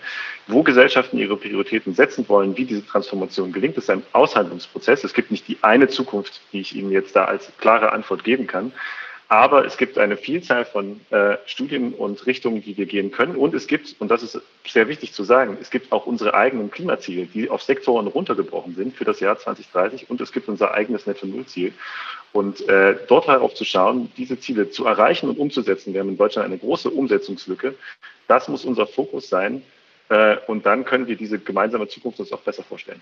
[0.48, 5.04] Wo Gesellschaften ihre Prioritäten setzen wollen, wie diese Transformation gelingt, ist ein Aushandlungsprozess.
[5.04, 8.48] Es gibt nicht die eine Zukunft, die ich Ihnen jetzt da als klare Antwort geben
[8.48, 8.72] kann.
[9.30, 13.36] Aber es gibt eine Vielzahl von äh, Studien und Richtungen, die wir gehen können.
[13.36, 16.72] Und es gibt, und das ist sehr wichtig zu sagen, es gibt auch unsere eigenen
[16.72, 20.10] Klimaziele, die auf Sektoren runtergebrochen sind für das Jahr 2030.
[20.10, 21.74] Und es gibt unser eigenes Netto-Null-Ziel.
[22.32, 25.94] Und äh, dort darauf zu schauen, diese Ziele zu erreichen und umzusetzen.
[25.94, 27.76] Wir haben in Deutschland eine große Umsetzungslücke.
[28.30, 29.62] Das muss unser Fokus sein.
[30.08, 33.02] Äh, und dann können wir diese gemeinsame Zukunft uns auch besser vorstellen.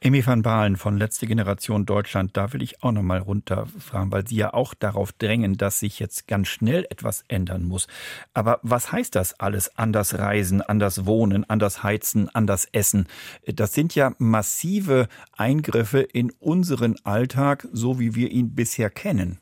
[0.00, 4.36] Emi van Baalen von Letzte Generation Deutschland, da will ich auch nochmal runterfragen, weil Sie
[4.36, 7.86] ja auch darauf drängen, dass sich jetzt ganz schnell etwas ändern muss.
[8.34, 9.76] Aber was heißt das alles?
[9.76, 13.06] Anders reisen, anders wohnen, anders heizen, anders essen.
[13.46, 19.38] Das sind ja massive Eingriffe in unseren Alltag, so wie wir ihn bisher kennen.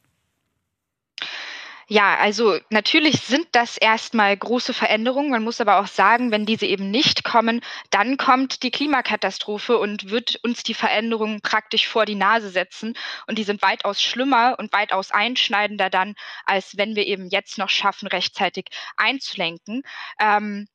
[1.88, 5.30] Ja, also natürlich sind das erstmal große Veränderungen.
[5.30, 7.60] Man muss aber auch sagen, wenn diese eben nicht kommen,
[7.90, 12.94] dann kommt die Klimakatastrophe und wird uns die Veränderungen praktisch vor die Nase setzen.
[13.28, 17.70] Und die sind weitaus schlimmer und weitaus einschneidender dann, als wenn wir eben jetzt noch
[17.70, 18.66] schaffen, rechtzeitig
[18.96, 19.82] einzulenken.
[20.18, 20.66] Ähm,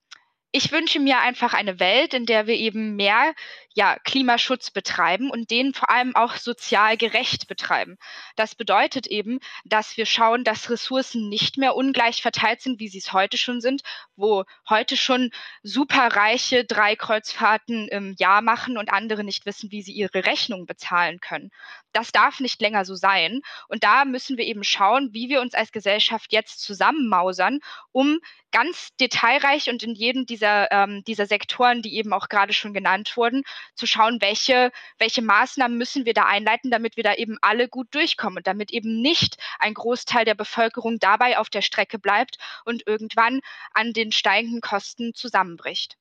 [0.53, 3.33] ich wünsche mir einfach eine Welt, in der wir eben mehr
[3.73, 7.97] ja, Klimaschutz betreiben und den vor allem auch sozial gerecht betreiben.
[8.35, 12.97] Das bedeutet eben, dass wir schauen, dass Ressourcen nicht mehr ungleich verteilt sind, wie sie
[12.97, 13.81] es heute schon sind,
[14.15, 15.31] wo heute schon
[15.63, 21.19] superreiche drei Kreuzfahrten im Jahr machen und andere nicht wissen, wie sie ihre Rechnung bezahlen
[21.19, 21.51] können.
[21.93, 23.41] Das darf nicht länger so sein.
[23.67, 27.59] Und da müssen wir eben schauen, wie wir uns als Gesellschaft jetzt zusammenmausern,
[27.91, 28.19] um
[28.51, 33.15] ganz detailreich und in jedem dieser, ähm, dieser Sektoren, die eben auch gerade schon genannt
[33.15, 33.43] wurden,
[33.75, 37.87] zu schauen, welche, welche Maßnahmen müssen wir da einleiten, damit wir da eben alle gut
[37.91, 42.85] durchkommen und damit eben nicht ein Großteil der Bevölkerung dabei auf der Strecke bleibt und
[42.87, 43.41] irgendwann
[43.73, 45.97] an den steigenden Kosten zusammenbricht.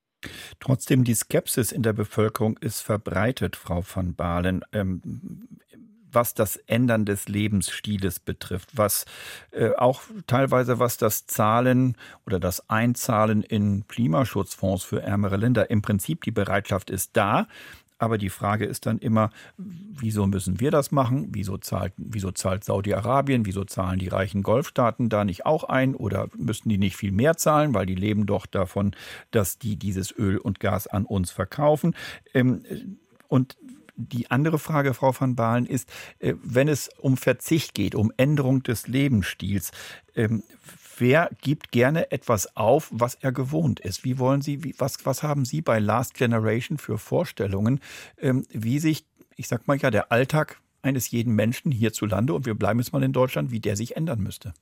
[0.59, 4.63] Trotzdem, die Skepsis in der Bevölkerung ist verbreitet, Frau van Balen.
[4.73, 5.49] Ähm,
[6.13, 9.05] was das Ändern des Lebensstiles betrifft, was
[9.53, 11.97] äh, auch teilweise was das Zahlen
[12.27, 15.71] oder das Einzahlen in Klimaschutzfonds für ärmere Länder.
[15.71, 17.47] Im Prinzip die Bereitschaft ist da.
[18.01, 21.29] Aber die Frage ist dann immer, wieso müssen wir das machen?
[21.33, 23.45] Wieso zahlt, wieso zahlt Saudi-Arabien?
[23.45, 25.95] Wieso zahlen die reichen Golfstaaten da nicht auch ein?
[25.95, 28.97] Oder müssten die nicht viel mehr zahlen, weil die leben doch davon,
[29.33, 31.95] dass die dieses Öl und Gas an uns verkaufen?
[32.33, 32.63] Ähm,
[33.29, 33.59] und
[34.01, 35.89] die andere Frage, Frau van Baalen, ist,
[36.19, 39.71] äh, wenn es um Verzicht geht, um Änderung des Lebensstils,
[40.15, 40.43] ähm,
[40.99, 44.05] wer gibt gerne etwas auf, was er gewohnt ist?
[44.05, 47.81] Wie wollen Sie, was, was haben Sie bei Last Generation für Vorstellungen,
[48.19, 49.05] ähm, wie sich,
[49.37, 53.03] ich sag mal ja, der Alltag eines jeden Menschen hierzulande, und wir bleiben jetzt mal
[53.03, 54.55] in Deutschland, wie der sich ändern müsste?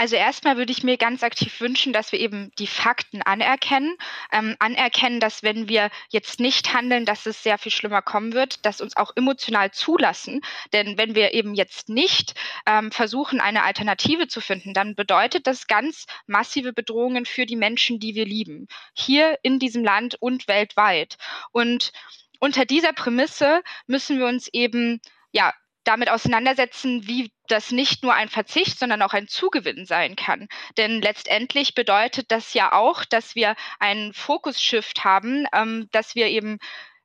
[0.00, 3.96] Also erstmal würde ich mir ganz aktiv wünschen, dass wir eben die Fakten anerkennen,
[4.30, 8.64] ähm, anerkennen, dass wenn wir jetzt nicht handeln, dass es sehr viel schlimmer kommen wird,
[8.64, 10.40] dass uns auch emotional zulassen.
[10.72, 12.34] Denn wenn wir eben jetzt nicht
[12.64, 17.98] ähm, versuchen, eine Alternative zu finden, dann bedeutet das ganz massive Bedrohungen für die Menschen,
[17.98, 21.18] die wir lieben, hier in diesem Land und weltweit.
[21.50, 21.90] Und
[22.38, 25.00] unter dieser Prämisse müssen wir uns eben
[25.32, 25.52] ja
[25.88, 30.48] damit auseinandersetzen, wie das nicht nur ein Verzicht, sondern auch ein Zugewinn sein kann.
[30.76, 36.58] Denn letztendlich bedeutet das ja auch, dass wir einen Fokus-Shift haben, ähm, dass wir eben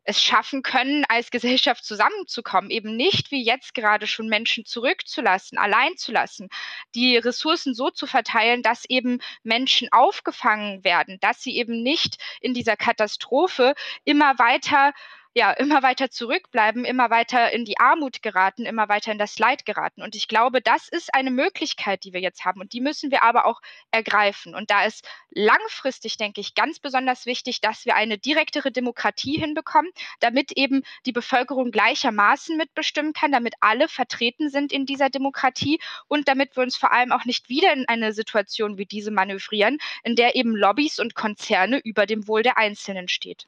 [0.03, 5.95] es schaffen können, als Gesellschaft zusammenzukommen, eben nicht wie jetzt gerade schon Menschen zurückzulassen, allein
[5.95, 6.49] zu lassen,
[6.93, 12.53] die Ressourcen so zu verteilen, dass eben Menschen aufgefangen werden, dass sie eben nicht in
[12.53, 14.91] dieser Katastrophe immer weiter
[15.35, 19.65] ja immer weiter zurückbleiben, immer weiter in die Armut geraten, immer weiter in das Leid
[19.65, 20.01] geraten.
[20.03, 22.61] Und ich glaube, das ist eine Möglichkeit, die wir jetzt haben.
[22.61, 23.61] Und die müssen wir aber auch
[23.91, 24.53] ergreifen.
[24.53, 29.91] Und da ist langfristig, denke ich, ganz besonders wichtig, dass wir eine direktere Demokratie hinbekommen,
[30.19, 36.27] damit eben die Bevölkerung gleichermaßen mitbestimmen kann, damit alle vertreten sind in dieser Demokratie und
[36.27, 40.15] damit wir uns vor allem auch nicht wieder in eine Situation wie diese manövrieren, in
[40.15, 43.47] der eben Lobbys und Konzerne über dem Wohl der Einzelnen steht.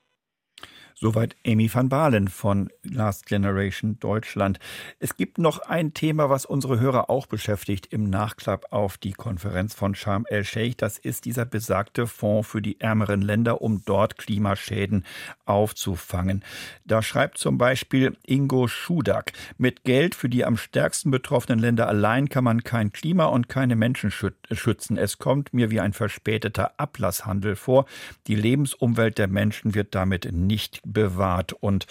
[0.98, 4.60] Soweit Amy van Balen von Last Generation Deutschland.
[4.98, 9.74] Es gibt noch ein Thema, was unsere Hörer auch beschäftigt im Nachklapp auf die Konferenz
[9.74, 10.78] von Sharm el-Sheikh.
[10.78, 15.04] Das ist dieser besagte Fonds für die ärmeren Länder, um dort Klimaschäden
[15.46, 16.46] aufzufangen.
[16.86, 22.30] Da schreibt zum Beispiel Ingo Schudak, mit Geld für die am stärksten betroffenen Länder allein
[22.30, 24.98] kann man kein Klima und keine Menschen schützen.
[24.98, 27.86] Es kommt mir wie ein verspäteter Ablasshandel vor.
[28.28, 31.54] Die Lebensumwelt der Menschen wird damit nicht bewahrt.
[31.54, 31.88] Und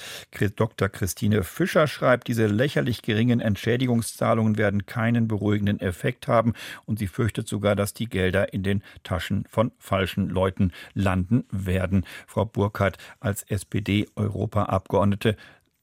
[0.57, 0.89] Dr.
[0.89, 6.55] Christine Fischer schreibt, diese lächerlich geringen Entschädigungszahlungen werden keinen beruhigenden Effekt haben
[6.87, 12.07] und sie fürchtet sogar, dass die Gelder in den Taschen von falschen Leuten landen werden.
[12.27, 15.37] Frau Burkhardt als SPD-Europaabgeordnete,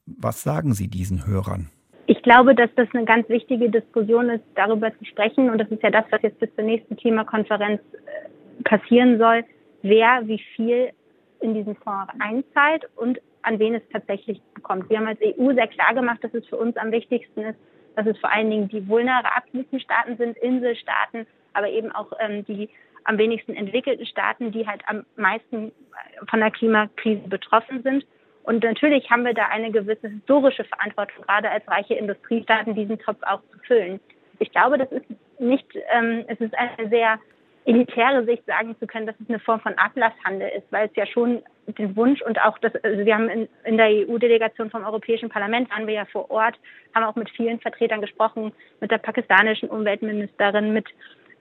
[0.06, 1.70] was sagen Sie diesen Hörern?
[2.06, 5.50] ich glaube, dass das eine ganz wichtige Diskussion ist, darüber zu sprechen.
[5.50, 9.44] Und das ist ja das, was jetzt bis zur nächsten Klimakonferenz äh, passieren soll,
[9.82, 10.90] wer wie viel
[11.42, 14.88] in diesen Fonds einzahlt und an wen es tatsächlich bekommt.
[14.88, 17.58] Wir haben als EU sehr klar gemacht, dass es für uns am wichtigsten ist,
[17.96, 22.68] dass es vor allen Dingen die vulnerabelsten Staaten sind, Inselstaaten, aber eben auch ähm, die
[23.04, 25.72] am wenigsten entwickelten Staaten, die halt am meisten
[26.30, 28.06] von der Klimakrise betroffen sind.
[28.44, 33.18] Und natürlich haben wir da eine gewisse historische Verantwortung, gerade als reiche Industriestaaten, diesen Topf
[33.22, 34.00] auch zu füllen.
[34.38, 35.06] Ich glaube, das ist
[35.38, 37.18] nicht, ähm, es ist eine sehr
[37.64, 41.06] elitäre Sicht, sagen zu können, dass es eine Form von Ablasshandel ist, weil es ja
[41.06, 45.28] schon den Wunsch und auch das, also wir haben in, in der EU-Delegation vom Europäischen
[45.28, 46.58] Parlament waren wir ja vor Ort,
[46.94, 50.86] haben auch mit vielen Vertretern gesprochen, mit der pakistanischen Umweltministerin, mit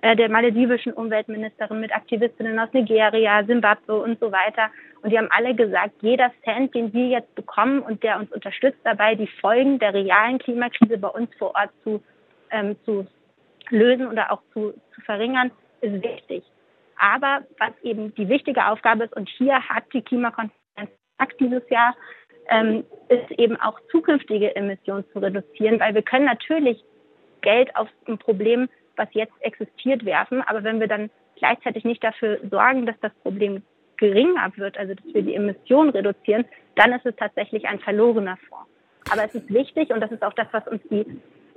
[0.01, 4.69] äh, der maledivischen Umweltministerin, mit Aktivistinnen aus Nigeria, Simbabwe und so weiter.
[5.01, 8.79] Und die haben alle gesagt, jeder Cent, den wir jetzt bekommen und der uns unterstützt
[8.83, 12.03] dabei, die Folgen der realen Klimakrise bei uns vor Ort zu,
[12.51, 13.07] ähm, zu
[13.69, 15.51] lösen oder auch zu, zu verringern,
[15.81, 16.43] ist wichtig.
[16.97, 20.91] Aber was eben die wichtige Aufgabe ist, und hier hat die Klimakonferenz
[21.39, 21.95] dieses Jahr,
[22.49, 26.83] ähm, ist eben auch zukünftige Emissionen zu reduzieren, weil wir können natürlich
[27.41, 28.69] Geld auf ein Problem
[29.01, 30.41] was jetzt existiert, werfen.
[30.41, 33.63] Aber wenn wir dann gleichzeitig nicht dafür sorgen, dass das Problem
[33.97, 38.69] geringer wird, also dass wir die Emissionen reduzieren, dann ist es tatsächlich ein verlorener Fonds.
[39.11, 41.05] Aber es ist wichtig, und das ist auch das, was uns die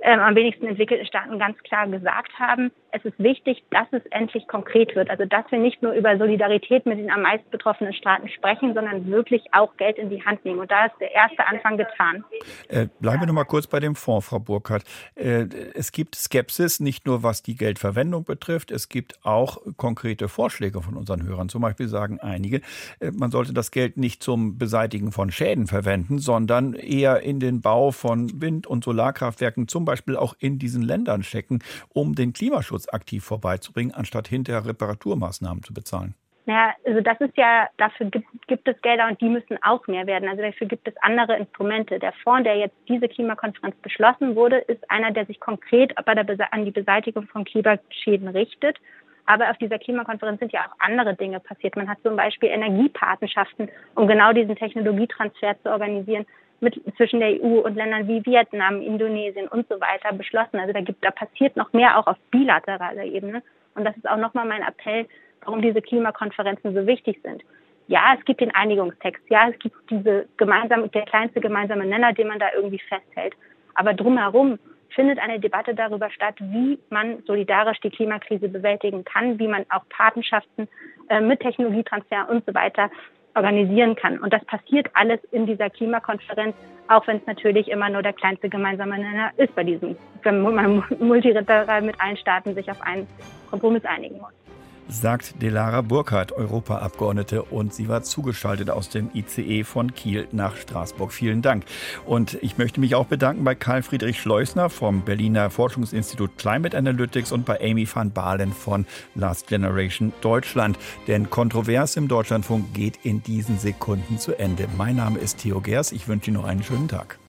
[0.05, 4.47] ähm, am wenigsten entwickelten Staaten ganz klar gesagt haben, es ist wichtig, dass es endlich
[4.47, 5.09] konkret wird.
[5.09, 9.07] Also dass wir nicht nur über Solidarität mit den am meisten betroffenen Staaten sprechen, sondern
[9.07, 10.59] wirklich auch Geld in die Hand nehmen.
[10.59, 12.23] Und da ist der erste Anfang getan.
[12.69, 14.83] Äh, bleiben wir noch mal kurz bei dem Fonds, Frau Burkhardt.
[15.15, 20.81] Äh, es gibt Skepsis, nicht nur was die Geldverwendung betrifft, es gibt auch konkrete Vorschläge
[20.81, 21.49] von unseren Hörern.
[21.49, 22.61] Zum Beispiel sagen einige,
[22.99, 27.61] äh, man sollte das Geld nicht zum Beseitigen von Schäden verwenden, sondern eher in den
[27.61, 31.59] Bau von Wind- und Solarkraftwerken zum Beispiel auch in diesen Ländern stecken,
[31.93, 36.15] um den Klimaschutz aktiv vorbeizubringen, anstatt hinterher Reparaturmaßnahmen zu bezahlen.
[36.47, 40.05] Naja, also das ist ja, dafür gibt, gibt es Gelder und die müssen auch mehr
[40.05, 40.29] werden.
[40.29, 41.97] Also dafür gibt es andere Instrumente.
[41.97, 46.65] Der Fonds, der jetzt diese Klimakonferenz beschlossen wurde, ist einer, der sich konkret der, an
[46.65, 48.77] die Beseitigung von Klimaschäden richtet.
[49.25, 51.75] Aber auf dieser Klimakonferenz sind ja auch andere Dinge passiert.
[51.75, 56.27] Man hat zum Beispiel Energiepatenschaften, um genau diesen Technologietransfer zu organisieren
[56.59, 60.59] mit, zwischen der EU und Ländern wie Vietnam, Indonesien und so weiter beschlossen.
[60.59, 63.43] Also da gibt, da passiert noch mehr auch auf bilateraler Ebene.
[63.75, 65.05] Und das ist auch nochmal mein Appell,
[65.43, 67.43] warum diese Klimakonferenzen so wichtig sind.
[67.87, 69.23] Ja, es gibt den Einigungstext.
[69.29, 73.35] Ja, es gibt diese gemeinsame, der kleinste gemeinsame Nenner, den man da irgendwie festhält.
[73.75, 74.57] Aber drumherum
[74.89, 79.87] findet eine Debatte darüber statt, wie man solidarisch die Klimakrise bewältigen kann, wie man auch
[79.89, 80.67] Patenschaften
[81.09, 82.89] äh, mit Technologietransfer und so weiter
[83.35, 84.19] organisieren kann.
[84.19, 86.55] Und das passiert alles in dieser Klimakonferenz,
[86.87, 90.83] auch wenn es natürlich immer nur der kleinste gemeinsame Nenner ist bei diesem, wenn man
[90.99, 93.07] multilateral mit allen Staaten sich auf einen
[93.49, 94.44] Kompromiss einigen muss
[94.87, 101.11] sagt Delara Burkhardt, Europaabgeordnete, und sie war zugeschaltet aus dem ICE von Kiel nach Straßburg.
[101.11, 101.65] Vielen Dank.
[102.05, 107.31] Und ich möchte mich auch bedanken bei Karl Friedrich Schleusner vom Berliner Forschungsinstitut Climate Analytics
[107.31, 110.77] und bei Amy van Balen von Last Generation Deutschland.
[111.07, 114.67] Denn Kontrovers im Deutschlandfunk geht in diesen Sekunden zu Ende.
[114.77, 115.91] Mein Name ist Theo Gers.
[115.91, 117.19] Ich wünsche Ihnen noch einen schönen Tag.